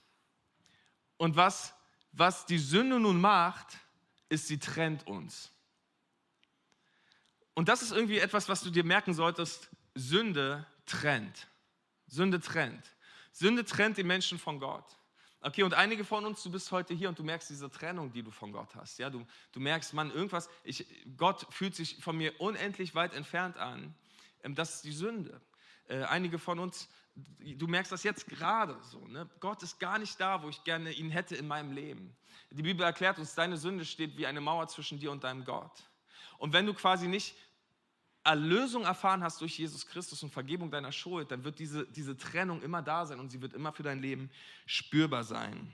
[1.18, 1.74] und was
[2.14, 3.78] was die Sünde nun macht,
[4.30, 5.52] ist, sie trennt uns.
[7.56, 9.70] Und das ist irgendwie etwas, was du dir merken solltest.
[9.96, 11.48] Sünde trennt.
[12.08, 12.96] Sünde trennt.
[13.32, 14.86] Sünde trennt die Menschen von Gott.
[15.46, 18.24] Okay, und einige von uns, du bist heute hier und du merkst diese Trennung, die
[18.24, 18.98] du von Gott hast.
[18.98, 20.86] Ja, du, du merkst, Mann, irgendwas, ich,
[21.18, 23.94] Gott fühlt sich von mir unendlich weit entfernt an.
[24.42, 25.42] Ähm, das ist die Sünde.
[25.88, 26.88] Äh, einige von uns
[27.40, 29.00] du merkst das jetzt gerade so.
[29.08, 29.30] Ne?
[29.40, 32.16] Gott ist gar nicht da, wo ich gerne ihn hätte in meinem Leben.
[32.50, 35.84] Die Bibel erklärt uns, deine Sünde steht wie eine Mauer zwischen dir und deinem Gott.
[36.38, 37.36] Und wenn du quasi nicht
[38.24, 42.62] Erlösung erfahren hast durch Jesus Christus und Vergebung deiner Schuld, dann wird diese, diese Trennung
[42.62, 44.30] immer da sein und sie wird immer für dein Leben
[44.66, 45.74] spürbar sein.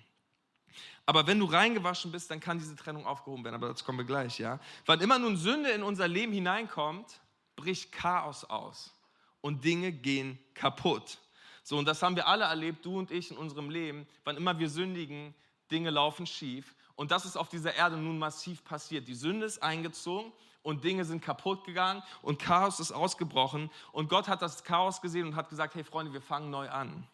[1.06, 3.56] Aber wenn du reingewaschen bist, dann kann diese Trennung aufgehoben werden.
[3.56, 4.60] Aber dazu kommen wir gleich, ja.
[4.86, 7.20] Wann immer nun Sünde in unser Leben hineinkommt,
[7.56, 8.94] bricht Chaos aus
[9.42, 11.20] und Dinge gehen kaputt.
[11.64, 14.08] So, und das haben wir alle erlebt, du und ich in unserem Leben.
[14.24, 15.36] Wann immer wir sündigen,
[15.72, 16.76] Dinge laufen schief.
[16.96, 19.08] Und das ist auf dieser Erde nun massiv passiert.
[19.08, 23.70] Die Sünde ist eingezogen und Dinge sind kaputt gegangen und Chaos ist ausgebrochen.
[23.92, 27.08] Und Gott hat das Chaos gesehen und hat gesagt, hey Freunde, wir fangen neu an.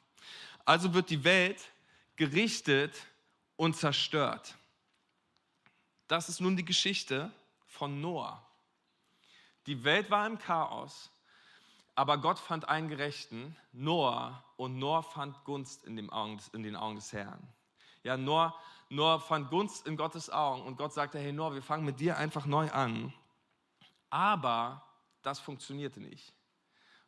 [0.65, 1.61] Also wird die Welt
[2.15, 2.95] gerichtet
[3.55, 4.55] und zerstört.
[6.07, 7.31] Das ist nun die Geschichte
[7.67, 8.45] von Noah.
[9.67, 11.09] Die Welt war im Chaos
[11.95, 16.95] aber Gott fand einen Gerechten, Noah, und Noah fand Gunst in, Augen, in, den Augen
[16.95, 17.41] des Herrn.
[18.03, 18.53] Ja, Noah,
[18.89, 22.17] Noah fand Gunst in Gottes Augen und Gott sagte, hey Noah, wir fangen mit dir
[22.17, 23.13] einfach neu an.
[24.15, 24.81] Aber
[25.23, 26.33] das funktionierte nicht.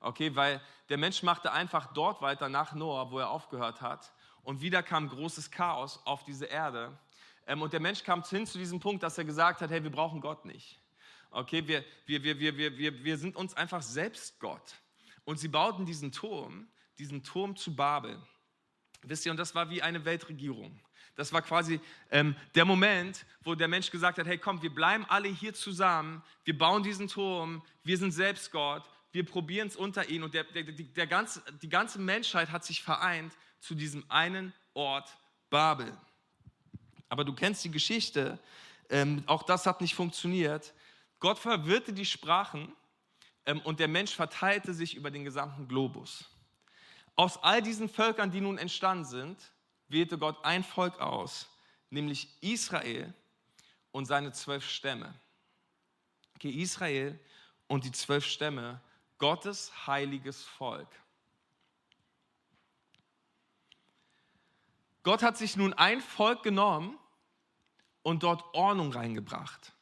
[0.01, 4.11] Okay, weil der Mensch machte einfach dort weiter nach Noah, wo er aufgehört hat.
[4.43, 6.99] Und wieder kam großes Chaos auf diese Erde.
[7.45, 9.89] Ähm, und der Mensch kam hin zu diesem Punkt, dass er gesagt hat, hey, wir
[9.89, 10.81] brauchen Gott nicht.
[11.31, 14.75] Okay, wir, wir, wir, wir, wir, wir, wir sind uns einfach selbst Gott.
[15.23, 16.67] Und sie bauten diesen Turm,
[16.99, 18.21] diesen Turm zu Babel.
[19.03, 20.77] Wisst ihr, und das war wie eine Weltregierung.
[21.17, 25.03] Das war quasi ähm, der Moment, wo der Mensch gesagt hat, hey komm, wir bleiben
[25.09, 30.07] alle hier zusammen, wir bauen diesen Turm, wir sind selbst Gott, wir probieren es unter
[30.09, 30.21] ihn.
[30.21, 35.09] Und der, der, der ganze, die ganze Menschheit hat sich vereint zu diesem einen Ort
[35.49, 35.91] Babel.
[37.09, 38.37] Aber du kennst die Geschichte,
[38.89, 40.71] ähm, auch das hat nicht funktioniert.
[41.19, 42.71] Gott verwirrte die Sprachen
[43.47, 46.29] ähm, und der Mensch verteilte sich über den gesamten Globus.
[47.15, 49.51] Aus all diesen Völkern, die nun entstanden sind,
[49.89, 51.49] wählte Gott ein Volk aus,
[51.89, 53.13] nämlich Israel
[53.91, 55.13] und seine zwölf Stämme.
[56.35, 57.19] Okay, Israel
[57.67, 58.81] und die zwölf Stämme,
[59.17, 60.87] Gottes heiliges Volk.
[65.03, 66.99] Gott hat sich nun ein Volk genommen
[68.03, 69.73] und dort Ordnung reingebracht.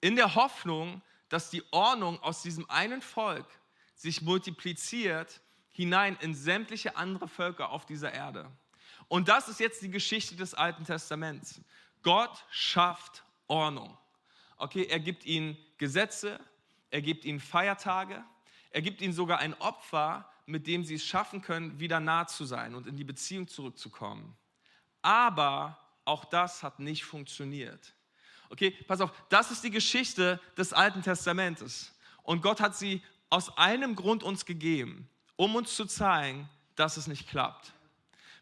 [0.00, 3.46] In der Hoffnung, dass die Ordnung aus diesem einen Volk
[3.94, 8.50] sich multipliziert hinein in sämtliche andere Völker auf dieser Erde.
[9.08, 11.60] Und das ist jetzt die Geschichte des Alten Testaments.
[12.02, 13.96] Gott schafft Ordnung.
[14.56, 16.40] Okay, er gibt ihnen Gesetze,
[16.90, 18.22] er gibt ihnen Feiertage,
[18.70, 22.44] er gibt ihnen sogar ein Opfer, mit dem sie es schaffen können, wieder nah zu
[22.44, 24.36] sein und in die Beziehung zurückzukommen.
[25.02, 27.94] Aber auch das hat nicht funktioniert.
[28.50, 31.94] Okay, pass auf, das ist die Geschichte des Alten Testamentes.
[32.22, 37.06] Und Gott hat sie aus einem Grund uns gegeben, um uns zu zeigen, dass es
[37.06, 37.72] nicht klappt.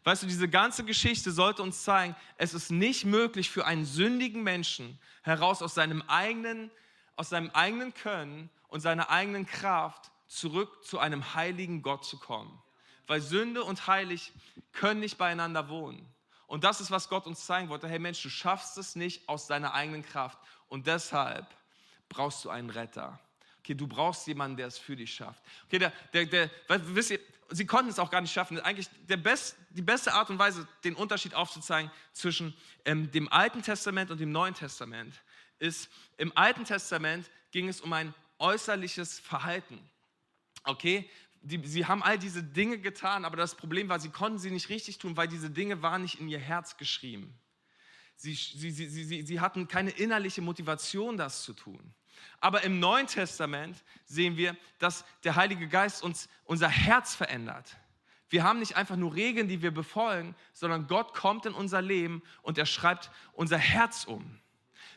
[0.03, 4.43] Weißt du, diese ganze Geschichte sollte uns zeigen, es ist nicht möglich für einen sündigen
[4.43, 6.71] Menschen heraus aus seinem eigenen,
[7.15, 12.61] aus seinem eigenen Können und seiner eigenen Kraft zurück zu einem heiligen Gott zu kommen.
[13.07, 14.33] Weil Sünde und Heilig
[14.71, 16.05] können nicht beieinander wohnen.
[16.47, 17.87] Und das ist, was Gott uns zeigen wollte.
[17.87, 20.37] Hey Mensch, du schaffst es nicht aus deiner eigenen Kraft.
[20.67, 21.47] Und deshalb
[22.09, 23.19] brauchst du einen Retter.
[23.63, 25.41] Okay, du brauchst jemanden, der es für dich schafft.
[25.67, 28.59] Okay, der, der, der, wisst ihr, sie konnten es auch gar nicht schaffen.
[28.59, 33.61] Eigentlich der best, die beste Art und Weise, den Unterschied aufzuzeigen zwischen ähm, dem Alten
[33.61, 35.15] Testament und dem Neuen Testament,
[35.59, 39.79] ist, im Alten Testament ging es um ein äußerliches Verhalten.
[40.65, 41.09] Okay,
[41.41, 44.67] die, sie haben all diese Dinge getan, aber das Problem war, sie konnten sie nicht
[44.67, 47.33] richtig tun, weil diese Dinge waren nicht in ihr Herz geschrieben.
[48.17, 51.93] Sie, sie, sie, sie, sie hatten keine innerliche Motivation, das zu tun.
[52.39, 57.77] Aber im Neuen Testament sehen wir, dass der Heilige Geist uns unser Herz verändert.
[58.29, 62.23] Wir haben nicht einfach nur Regeln, die wir befolgen, sondern Gott kommt in unser Leben
[62.41, 64.39] und er schreibt unser Herz um.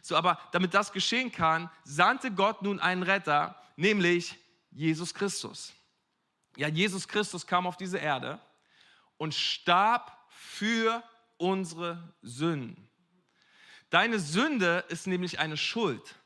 [0.01, 4.37] So, aber damit das geschehen kann, sandte Gott nun einen Retter, nämlich
[4.71, 5.75] Jesus Christus.
[6.57, 8.41] Ja, Jesus Christus kam auf diese Erde
[9.19, 11.03] und starb für
[11.37, 12.89] unsere Sünden.
[13.91, 16.17] Deine Sünde ist nämlich eine Schuld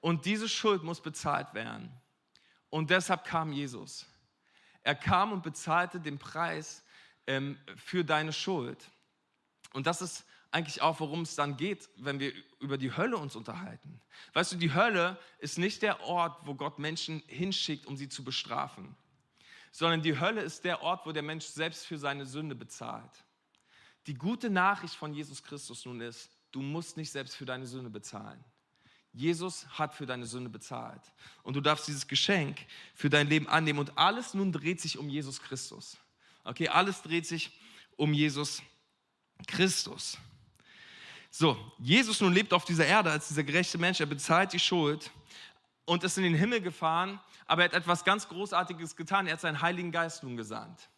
[0.00, 1.92] und diese Schuld muss bezahlt werden.
[2.70, 4.06] Und deshalb kam Jesus.
[4.82, 6.84] Er kam und bezahlte den Preis
[7.26, 8.90] ähm, für deine Schuld.
[9.72, 13.36] Und das ist eigentlich auch, worum es dann geht, wenn wir über die Hölle uns
[13.36, 14.00] unterhalten.
[14.32, 18.24] Weißt du, die Hölle ist nicht der Ort, wo Gott Menschen hinschickt, um sie zu
[18.24, 18.96] bestrafen,
[19.72, 23.24] sondern die Hölle ist der Ort, wo der Mensch selbst für seine Sünde bezahlt.
[24.06, 27.90] Die gute Nachricht von Jesus Christus nun ist, du musst nicht selbst für deine Sünde
[27.90, 28.42] bezahlen.
[29.18, 31.02] Jesus hat für deine Sünde bezahlt.
[31.42, 32.56] Und du darfst dieses Geschenk
[32.94, 33.80] für dein Leben annehmen.
[33.80, 35.98] Und alles nun dreht sich um Jesus Christus.
[36.44, 37.58] Okay, alles dreht sich
[37.96, 38.62] um Jesus
[39.48, 40.18] Christus.
[41.32, 43.98] So, Jesus nun lebt auf dieser Erde als dieser gerechte Mensch.
[43.98, 45.10] Er bezahlt die Schuld
[45.84, 47.18] und ist in den Himmel gefahren.
[47.46, 49.26] Aber er hat etwas ganz Großartiges getan.
[49.26, 50.88] Er hat seinen Heiligen Geist nun gesandt.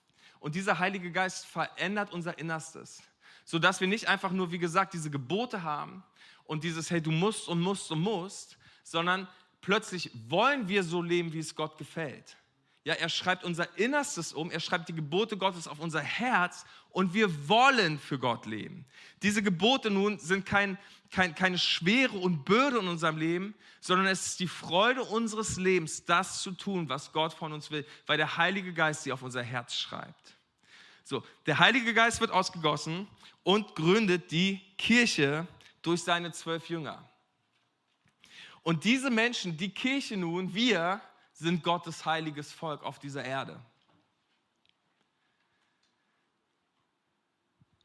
[0.41, 3.03] Und dieser Heilige Geist verändert unser Innerstes,
[3.47, 6.05] sodass wir nicht einfach nur, wie gesagt, diese Gebote haben,
[6.51, 9.29] und dieses, hey, du musst und musst und musst, sondern
[9.61, 12.37] plötzlich wollen wir so leben, wie es Gott gefällt.
[12.83, 17.15] Ja, er schreibt unser Innerstes um, er schreibt die Gebote Gottes auf unser Herz und
[17.15, 18.85] wir wollen für Gott leben.
[19.23, 20.77] Diese Gebote nun sind kein,
[21.13, 26.05] kein, keine Schwere und Bürde in unserem Leben, sondern es ist die Freude unseres Lebens,
[26.05, 29.45] das zu tun, was Gott von uns will, weil der Heilige Geist sie auf unser
[29.45, 30.35] Herz schreibt.
[31.05, 33.07] So, der Heilige Geist wird ausgegossen
[33.45, 35.47] und gründet die Kirche
[35.83, 37.09] durch seine zwölf Jünger.
[38.63, 41.01] Und diese Menschen, die Kirche nun, wir,
[41.33, 43.61] sind Gottes heiliges Volk auf dieser Erde.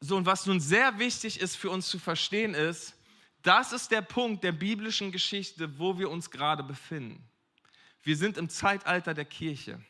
[0.02, 2.96] So, und was nun sehr wichtig ist für uns zu verstehen ist,
[3.42, 7.24] das ist der Punkt der biblischen Geschichte, wo wir uns gerade befinden.
[8.04, 9.82] Wir sind im Zeitalter der Kirche.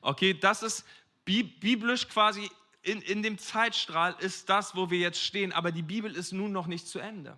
[0.00, 0.84] Okay, das ist
[1.24, 2.50] biblisch quasi
[2.88, 6.52] in, in dem Zeitstrahl ist das, wo wir jetzt stehen, aber die Bibel ist nun
[6.52, 7.36] noch nicht zu Ende.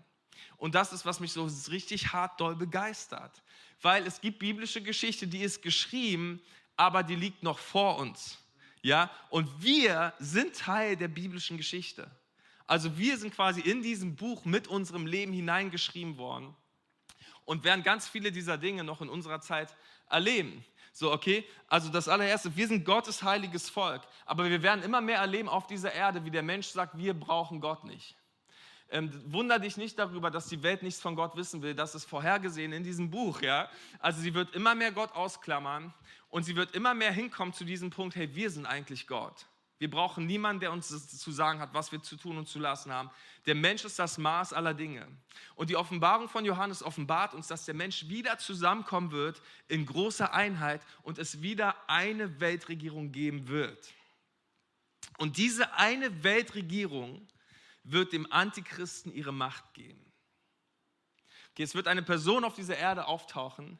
[0.57, 3.43] Und das ist, was mich so richtig hart doll begeistert.
[3.83, 6.41] Weil es gibt biblische Geschichte, die ist geschrieben,
[6.77, 8.39] aber die liegt noch vor uns.
[8.83, 9.11] Ja?
[9.29, 12.11] Und wir sind Teil der biblischen Geschichte.
[12.67, 16.55] Also wir sind quasi in diesem Buch mit unserem Leben hineingeschrieben worden
[17.45, 19.75] und werden ganz viele dieser Dinge noch in unserer Zeit
[20.09, 20.65] erleben.
[21.01, 21.47] So, okay?
[21.67, 25.67] Also das allererste, wir sind Gottes heiliges Volk, aber wir werden immer mehr erleben auf
[25.67, 28.17] dieser Erde, wie der Mensch sagt, wir brauchen Gott nicht.
[28.91, 31.75] Ähm, wunder dich nicht darüber, dass die Welt nichts von Gott wissen will.
[31.75, 33.71] Das ist vorhergesehen in diesem Buch, ja?
[33.99, 35.95] Also sie wird immer mehr Gott ausklammern
[36.29, 39.47] und sie wird immer mehr hinkommen zu diesem Punkt, hey, wir sind eigentlich Gott.
[39.81, 42.93] Wir brauchen niemanden, der uns zu sagen hat, was wir zu tun und zu lassen
[42.93, 43.11] haben.
[43.47, 45.09] Der Mensch ist das Maß aller Dinge.
[45.55, 50.35] Und die Offenbarung von Johannes offenbart uns, dass der Mensch wieder zusammenkommen wird in großer
[50.35, 53.95] Einheit und es wieder eine Weltregierung geben wird.
[55.17, 57.27] Und diese eine Weltregierung
[57.83, 60.05] wird dem Antichristen ihre Macht geben.
[61.53, 63.79] Okay, es wird eine Person auf dieser Erde auftauchen,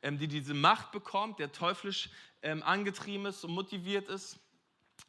[0.00, 2.08] ähm, die diese Macht bekommt, der teuflisch
[2.40, 4.40] ähm, angetrieben ist und motiviert ist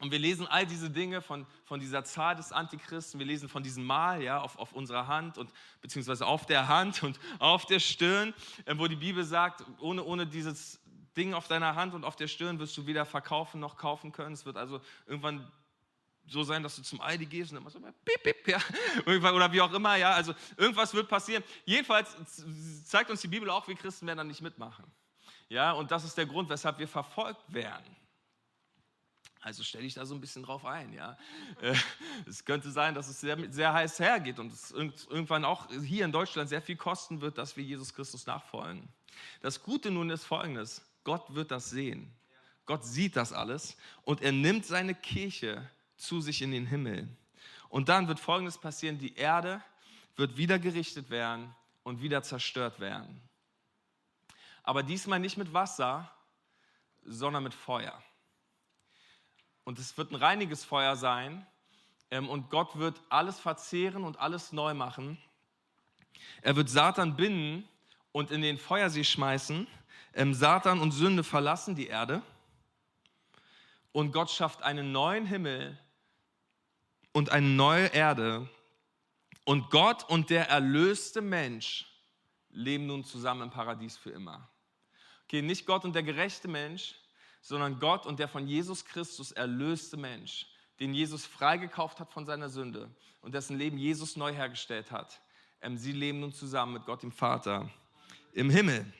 [0.00, 3.62] und wir lesen all diese Dinge von, von dieser Zahl des Antichristen, wir lesen von
[3.62, 7.78] diesem Mal ja, auf, auf unserer Hand und beziehungsweise auf der Hand und auf der
[7.78, 10.80] Stirn, äh, wo die Bibel sagt, ohne, ohne dieses
[11.16, 14.34] Ding auf deiner Hand und auf der Stirn wirst du weder verkaufen noch kaufen können.
[14.34, 15.50] Es wird also irgendwann
[16.26, 18.58] so sein, dass du zum Aldi gehst und du mal piep, piep, ja,
[19.06, 21.44] oder wie auch immer, ja, also irgendwas wird passieren.
[21.64, 22.16] Jedenfalls
[22.84, 24.84] zeigt uns die Bibel auch, wir Christen werden dann nicht mitmachen.
[25.48, 27.84] Ja, und das ist der Grund, weshalb wir verfolgt werden.
[29.44, 30.94] Also stelle ich da so ein bisschen drauf ein.
[30.94, 31.18] Ja.
[31.60, 31.74] Äh,
[32.26, 36.12] es könnte sein, dass es sehr, sehr heiß hergeht und es irgendwann auch hier in
[36.12, 38.88] Deutschland sehr viel kosten wird, dass wir Jesus Christus nachfolgen.
[39.42, 42.10] Das Gute nun ist folgendes: Gott wird das sehen.
[42.64, 47.06] Gott sieht das alles und er nimmt seine Kirche zu sich in den Himmel.
[47.68, 49.62] Und dann wird Folgendes passieren: Die Erde
[50.16, 53.20] wird wieder gerichtet werden und wieder zerstört werden.
[54.62, 56.10] Aber diesmal nicht mit Wasser,
[57.04, 58.02] sondern mit Feuer.
[59.64, 61.46] Und es wird ein reiniges Feuer sein.
[62.10, 65.18] Ähm, und Gott wird alles verzehren und alles neu machen.
[66.42, 67.68] Er wird Satan binden
[68.12, 69.66] und in den Feuersee schmeißen.
[70.14, 72.22] Ähm, Satan und Sünde verlassen die Erde.
[73.92, 75.78] Und Gott schafft einen neuen Himmel
[77.12, 78.48] und eine neue Erde.
[79.44, 81.86] Und Gott und der erlöste Mensch
[82.50, 84.48] leben nun zusammen im Paradies für immer.
[85.24, 86.94] Okay, nicht Gott und der gerechte Mensch,
[87.44, 90.46] sondern Gott und der von Jesus Christus erlöste Mensch,
[90.80, 95.20] den Jesus freigekauft hat von seiner Sünde und dessen Leben Jesus neu hergestellt hat.
[95.60, 97.70] Ähm, sie leben nun zusammen mit Gott, dem Vater,
[98.32, 98.90] im Himmel.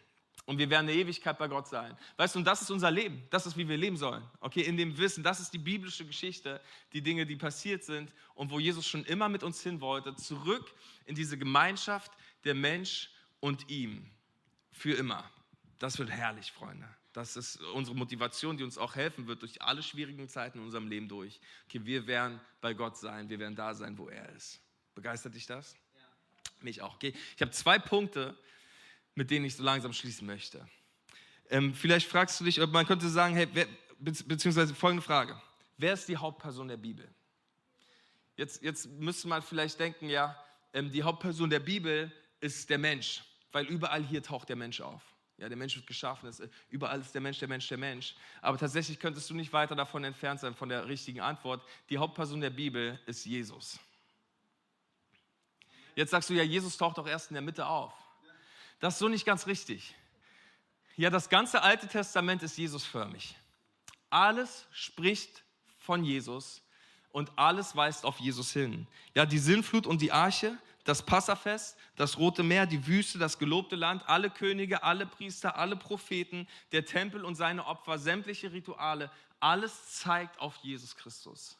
[0.44, 1.96] Und wir werden eine Ewigkeit bei Gott sein.
[2.18, 3.22] Weißt du, und das ist unser Leben.
[3.30, 4.22] Das ist, wie wir leben sollen.
[4.40, 6.60] Okay, in dem Wissen, das ist die biblische Geschichte,
[6.92, 10.14] die Dinge, die passiert sind und wo Jesus schon immer mit uns hin wollte.
[10.16, 10.70] Zurück
[11.06, 12.12] in diese Gemeinschaft
[12.44, 14.10] der Mensch und ihm.
[14.70, 15.24] Für immer.
[15.78, 16.86] Das wird herrlich, Freunde.
[17.14, 20.88] Das ist unsere Motivation, die uns auch helfen wird durch alle schwierigen Zeiten in unserem
[20.88, 21.40] Leben durch.
[21.66, 24.60] Okay, wir werden bei Gott sein, wir werden da sein, wo er ist.
[24.96, 25.76] Begeistert dich das?
[25.94, 26.00] Ja.
[26.62, 26.96] Mich auch.
[26.96, 28.36] Okay, ich habe zwei Punkte,
[29.14, 30.68] mit denen ich so langsam schließen möchte.
[31.50, 33.68] Ähm, vielleicht fragst du dich, ob man könnte sagen, hey, wer,
[34.00, 35.40] beziehungsweise folgende Frage:
[35.76, 37.08] Wer ist die Hauptperson der Bibel?
[38.36, 40.36] Jetzt, jetzt müsste man vielleicht denken, ja,
[40.72, 43.22] ähm, die Hauptperson der Bibel ist der Mensch,
[43.52, 45.13] weil überall hier taucht der Mensch auf.
[45.36, 48.14] Ja, der Mensch wird geschaffen, ist, überall ist der Mensch, der Mensch, der Mensch.
[48.40, 51.66] Aber tatsächlich könntest du nicht weiter davon entfernt sein, von der richtigen Antwort.
[51.90, 53.80] Die Hauptperson der Bibel ist Jesus.
[55.96, 57.92] Jetzt sagst du ja, Jesus taucht doch erst in der Mitte auf.
[58.80, 59.94] Das ist so nicht ganz richtig.
[60.96, 63.36] Ja, das ganze Alte Testament ist Jesusförmig.
[64.10, 65.42] Alles spricht
[65.78, 66.62] von Jesus
[67.10, 68.86] und alles weist auf Jesus hin.
[69.14, 73.74] Ja, die Sinnflut und die Arche, das Passafest, das Rote Meer, die Wüste, das gelobte
[73.74, 79.92] Land, alle Könige, alle Priester, alle Propheten, der Tempel und seine Opfer, sämtliche Rituale, alles
[79.98, 81.58] zeigt auf Jesus Christus.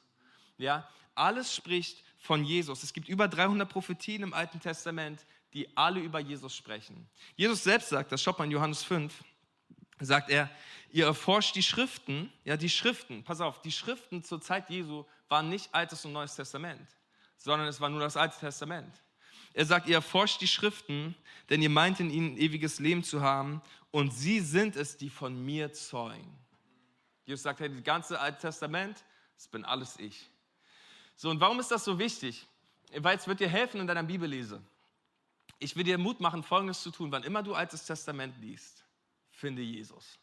[0.58, 2.82] Ja, alles spricht von Jesus.
[2.82, 7.08] Es gibt über 300 Prophetien im Alten Testament, die alle über Jesus sprechen.
[7.36, 9.24] Jesus selbst sagt, das schaut man in Johannes 5,
[10.00, 10.50] sagt er,
[10.90, 15.48] ihr erforscht die Schriften, ja, die Schriften, pass auf, die Schriften zur Zeit Jesu waren
[15.48, 16.88] nicht Altes und Neues Testament,
[17.36, 19.03] sondern es war nur das Alte Testament.
[19.54, 21.14] Er sagt, ihr erforscht die Schriften,
[21.48, 23.62] denn ihr meint in ihnen ewiges Leben zu haben
[23.92, 26.36] und sie sind es, die von mir zeugen.
[27.24, 29.04] Jesus sagt, hey, das ganze Alte Testament,
[29.36, 30.28] das bin alles ich.
[31.16, 32.46] So, und warum ist das so wichtig?
[32.96, 34.60] Weil es wird dir helfen in deiner Bibellese.
[35.60, 37.12] Ich will dir Mut machen, Folgendes zu tun.
[37.12, 38.84] Wann immer du Altes Testament liest,
[39.30, 40.18] finde Jesus.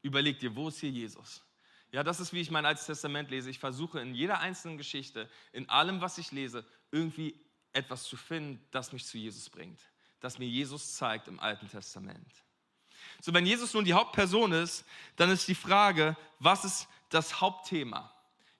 [0.00, 1.44] Überleg dir, wo ist hier Jesus?
[1.92, 3.50] Ja, das ist, wie ich mein Altes Testament lese.
[3.50, 7.38] Ich versuche in jeder einzelnen Geschichte, in allem, was ich lese, irgendwie
[7.72, 9.80] etwas zu finden, das mich zu Jesus bringt,
[10.20, 12.32] das mir Jesus zeigt im Alten Testament.
[13.20, 14.84] So, wenn Jesus nun die Hauptperson ist,
[15.16, 18.12] dann ist die Frage, was ist das Hauptthema?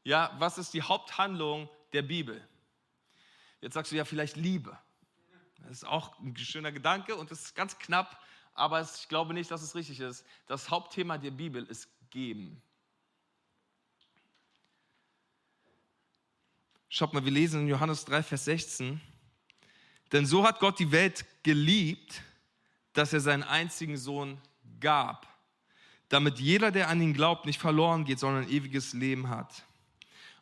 [0.05, 2.47] Ja, was ist die Haupthandlung der Bibel?
[3.61, 4.77] Jetzt sagst du ja vielleicht Liebe.
[5.59, 8.21] Das ist auch ein schöner Gedanke und das ist ganz knapp,
[8.55, 10.27] aber ich glaube nicht, dass es richtig ist.
[10.47, 12.61] Das Hauptthema der Bibel ist geben.
[16.89, 19.01] Schaut mal, wir lesen in Johannes 3, Vers 16.
[20.13, 22.23] Denn so hat Gott die Welt geliebt,
[22.93, 24.41] dass er seinen einzigen Sohn
[24.79, 25.27] gab,
[26.09, 29.65] damit jeder, der an ihn glaubt, nicht verloren geht, sondern ein ewiges Leben hat.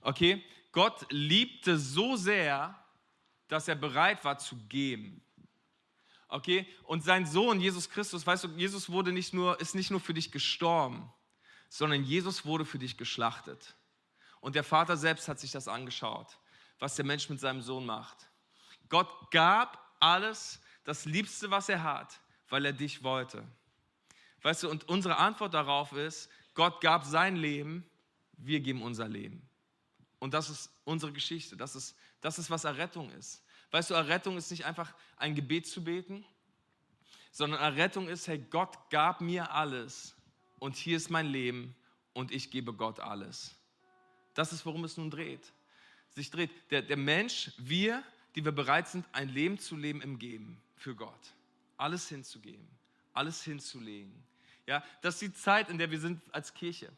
[0.00, 0.42] Okay?
[0.72, 2.76] Gott liebte so sehr,
[3.48, 5.22] dass er bereit war zu geben.
[6.28, 6.66] Okay?
[6.84, 10.14] Und sein Sohn Jesus Christus, weißt du, Jesus wurde nicht nur, ist nicht nur für
[10.14, 11.12] dich gestorben,
[11.68, 13.76] sondern Jesus wurde für dich geschlachtet.
[14.40, 16.38] Und der Vater selbst hat sich das angeschaut,
[16.78, 18.29] was der Mensch mit seinem Sohn macht.
[18.90, 22.20] Gott gab alles, das Liebste, was er hat,
[22.50, 23.46] weil er dich wollte.
[24.42, 27.88] Weißt du, und unsere Antwort darauf ist, Gott gab sein Leben,
[28.32, 29.48] wir geben unser Leben.
[30.18, 31.56] Und das ist unsere Geschichte.
[31.56, 33.42] Das ist, das ist, was Errettung ist.
[33.70, 36.24] Weißt du, Errettung ist nicht einfach ein Gebet zu beten,
[37.30, 40.16] sondern Errettung ist, hey, Gott gab mir alles
[40.58, 41.76] und hier ist mein Leben
[42.12, 43.54] und ich gebe Gott alles.
[44.34, 45.52] Das ist, worum es nun dreht.
[46.10, 46.50] Sich dreht.
[46.70, 48.02] Der, der Mensch, wir,
[48.34, 51.34] die wir bereit sind, ein Leben zu leben im Geben für Gott.
[51.76, 52.66] Alles hinzugeben,
[53.12, 54.12] alles hinzulegen.
[54.66, 56.92] Ja, das ist die Zeit, in der wir sind als Kirche,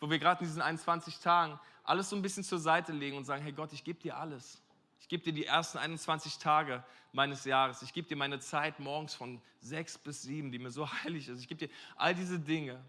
[0.00, 3.24] wo wir gerade in diesen 21 Tagen alles so ein bisschen zur Seite legen und
[3.24, 4.60] sagen, hey Gott, ich gebe dir alles.
[5.00, 7.80] Ich gebe dir die ersten 21 Tage meines Jahres.
[7.82, 11.40] Ich gebe dir meine Zeit morgens von sechs bis sieben, die mir so heilig ist.
[11.40, 12.82] Ich gebe dir all diese Dinge,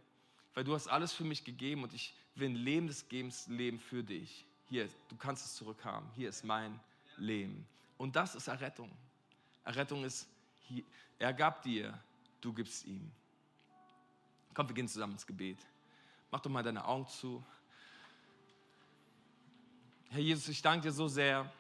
[0.54, 3.80] weil du hast alles für mich gegeben und ich will ein Leben des Gebens leben
[3.80, 4.46] für dich.
[4.70, 6.10] Hier, du kannst es zurückhaben.
[6.16, 6.80] Hier ist mein
[7.18, 7.68] Leben.
[7.98, 8.92] Und das ist Errettung.
[9.64, 10.28] Errettung ist,
[11.20, 11.98] er gab dir,
[12.42, 13.12] du gibst ihm.
[14.54, 15.60] Komm, wir gehen zusammen ins Gebet.
[16.32, 17.44] Mach doch mal deine Augen zu.
[20.10, 21.52] Herr Jesus, ich danke dir so sehr,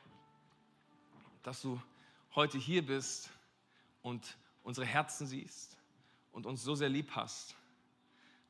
[1.43, 1.81] dass du
[2.33, 3.29] heute hier bist
[4.01, 5.77] und unsere Herzen siehst
[6.31, 7.55] und uns so sehr lieb hast.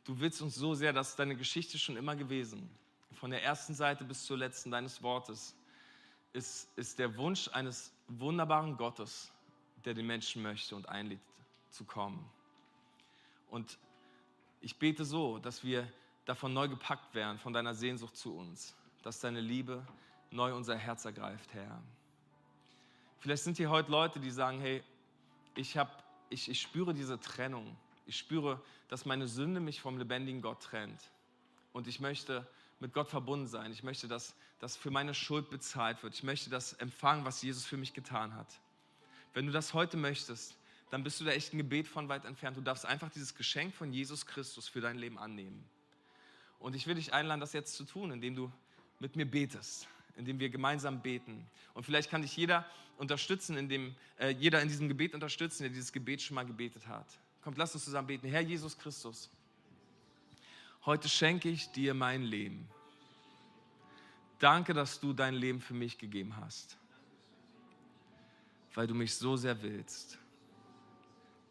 [0.04, 2.70] Du willst uns so sehr, dass deine Geschichte schon immer gewesen,
[3.14, 5.57] von der ersten Seite bis zur letzten deines Wortes,
[6.34, 9.32] ist, ist der Wunsch eines wunderbaren Gottes,
[9.86, 11.22] der den Menschen möchte und einlädt
[11.70, 12.30] zu kommen.
[13.50, 13.78] Und
[14.62, 15.92] ich bete so, dass wir
[16.26, 19.86] davon neu gepackt werden, von deiner Sehnsucht zu uns, dass deine Liebe
[20.32, 21.82] neu unser Herz ergreift, Herr.
[23.20, 24.84] Vielleicht sind hier heute Leute, die sagen, hey,
[25.56, 27.76] ich, hab, ich, ich spüre diese Trennung.
[28.06, 31.02] Ich spüre, dass meine Sünde mich vom lebendigen Gott trennt.
[31.74, 32.48] Und ich möchte
[32.80, 33.72] mit Gott verbunden sein.
[33.72, 36.14] Ich möchte, dass das für meine Schuld bezahlt wird.
[36.14, 38.48] Ich möchte das empfangen, was Jesus für mich getan hat.
[39.34, 40.58] Wenn du das heute möchtest,
[40.90, 42.58] dann bist du da echt ein Gebet von weit entfernt.
[42.58, 45.64] Du darfst einfach dieses Geschenk von Jesus Christus für dein Leben annehmen.
[46.60, 48.52] Und ich will dich einladen, das jetzt zu tun, indem du
[49.00, 51.46] mit mir betest, indem wir gemeinsam beten.
[51.74, 52.66] Und vielleicht kann dich jeder
[52.98, 57.06] unterstützen, indem äh, jeder in diesem Gebet unterstützen, der dieses Gebet schon mal gebetet hat.
[57.44, 58.28] Kommt, lass uns zusammen beten.
[58.28, 59.30] Herr Jesus Christus,
[60.86, 62.68] Heute schenke ich dir mein Leben.
[64.40, 66.78] Danke, dass du dein Leben für mich gegeben hast,
[68.76, 70.20] weil du mich so sehr willst.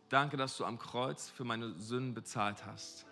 [0.08, 3.06] Danke, dass du am Kreuz für meine Sünden bezahlt hast.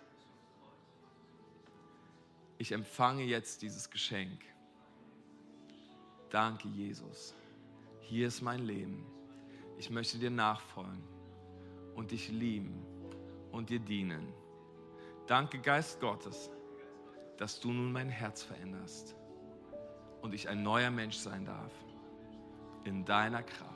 [2.57, 4.41] Ich empfange jetzt dieses Geschenk.
[6.29, 7.33] Danke, Jesus.
[7.99, 9.05] Hier ist mein Leben.
[9.77, 11.03] Ich möchte dir nachfolgen
[11.95, 12.85] und dich lieben
[13.51, 14.44] und dir dienen.
[15.27, 16.51] Danke, Geist Gottes,
[17.37, 19.15] dass du nun mein Herz veränderst
[20.21, 21.71] und ich ein neuer Mensch sein darf
[22.83, 23.75] in deiner Kraft.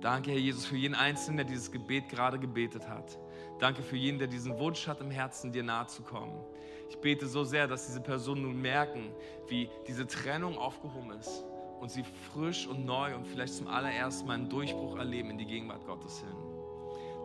[0.00, 3.18] Danke, Herr Jesus, für jeden Einzelnen, der dieses Gebet gerade gebetet hat.
[3.58, 6.40] Danke für jeden, der diesen Wunsch hat, im Herzen dir nahe zu kommen.
[6.88, 9.12] Ich bete so sehr, dass diese Personen nun merken,
[9.48, 11.44] wie diese Trennung aufgehoben ist
[11.80, 15.46] und sie frisch und neu und vielleicht zum allerersten Mal einen Durchbruch erleben in die
[15.46, 16.49] Gegenwart Gottes hin.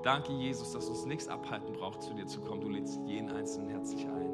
[0.05, 2.61] Danke, Jesus, dass uns nichts abhalten braucht, zu dir zu kommen.
[2.61, 4.29] Du lädst jeden Einzelnen herzlich ein.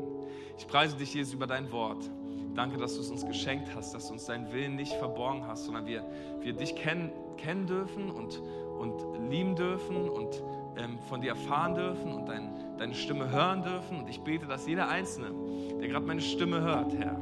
[0.57, 2.11] Ich preise dich, Jesus, über dein Wort.
[2.53, 5.63] Danke, dass du es uns geschenkt hast, dass du uns deinen Willen nicht verborgen hast,
[5.63, 6.03] sondern wir,
[6.41, 8.41] wir dich kennen, kennen dürfen und,
[8.79, 10.43] und lieben dürfen und
[10.75, 13.99] ähm, von dir erfahren dürfen und dein, deine Stimme hören dürfen.
[13.99, 15.31] Und ich bete, dass jeder Einzelne,
[15.79, 17.15] der gerade meine Stimme hört, Herr,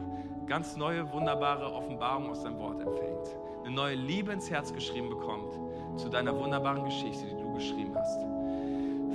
[0.48, 3.38] ganz neue, wunderbare Offenbarung aus deinem Wort empfängt.
[3.64, 5.54] Eine neue Liebe ins Herz geschrieben bekommt
[5.98, 8.39] zu deiner wunderbaren Geschichte, die du geschrieben hast.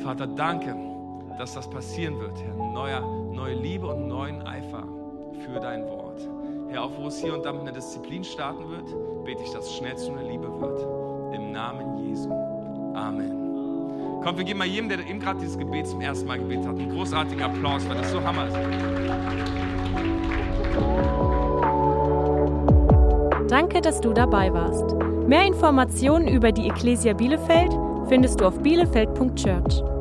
[0.05, 0.77] Vater, danke,
[1.39, 2.55] dass das passieren wird, Herr.
[2.55, 3.01] Neuer,
[3.33, 4.85] neue Liebe und neuen Eifer
[5.47, 6.21] für dein Wort.
[6.69, 9.65] Herr, auch wo es hier und da mit einer Disziplin starten wird, bete ich, dass
[9.65, 11.35] es schnell zu einer Liebe wird.
[11.35, 12.31] Im Namen Jesu.
[12.95, 14.21] Amen.
[14.23, 16.79] Komm, wir geben mal jedem, der eben gerade dieses Gebet zum ersten Mal gebetet hat,
[16.79, 18.59] einen großartigen Applaus, weil das so Hammer ist.
[23.49, 24.95] Danke, dass du dabei warst.
[25.27, 27.73] Mehr Informationen über die Ecclesia Bielefeld
[28.07, 29.94] findest du auf bielefeld.church.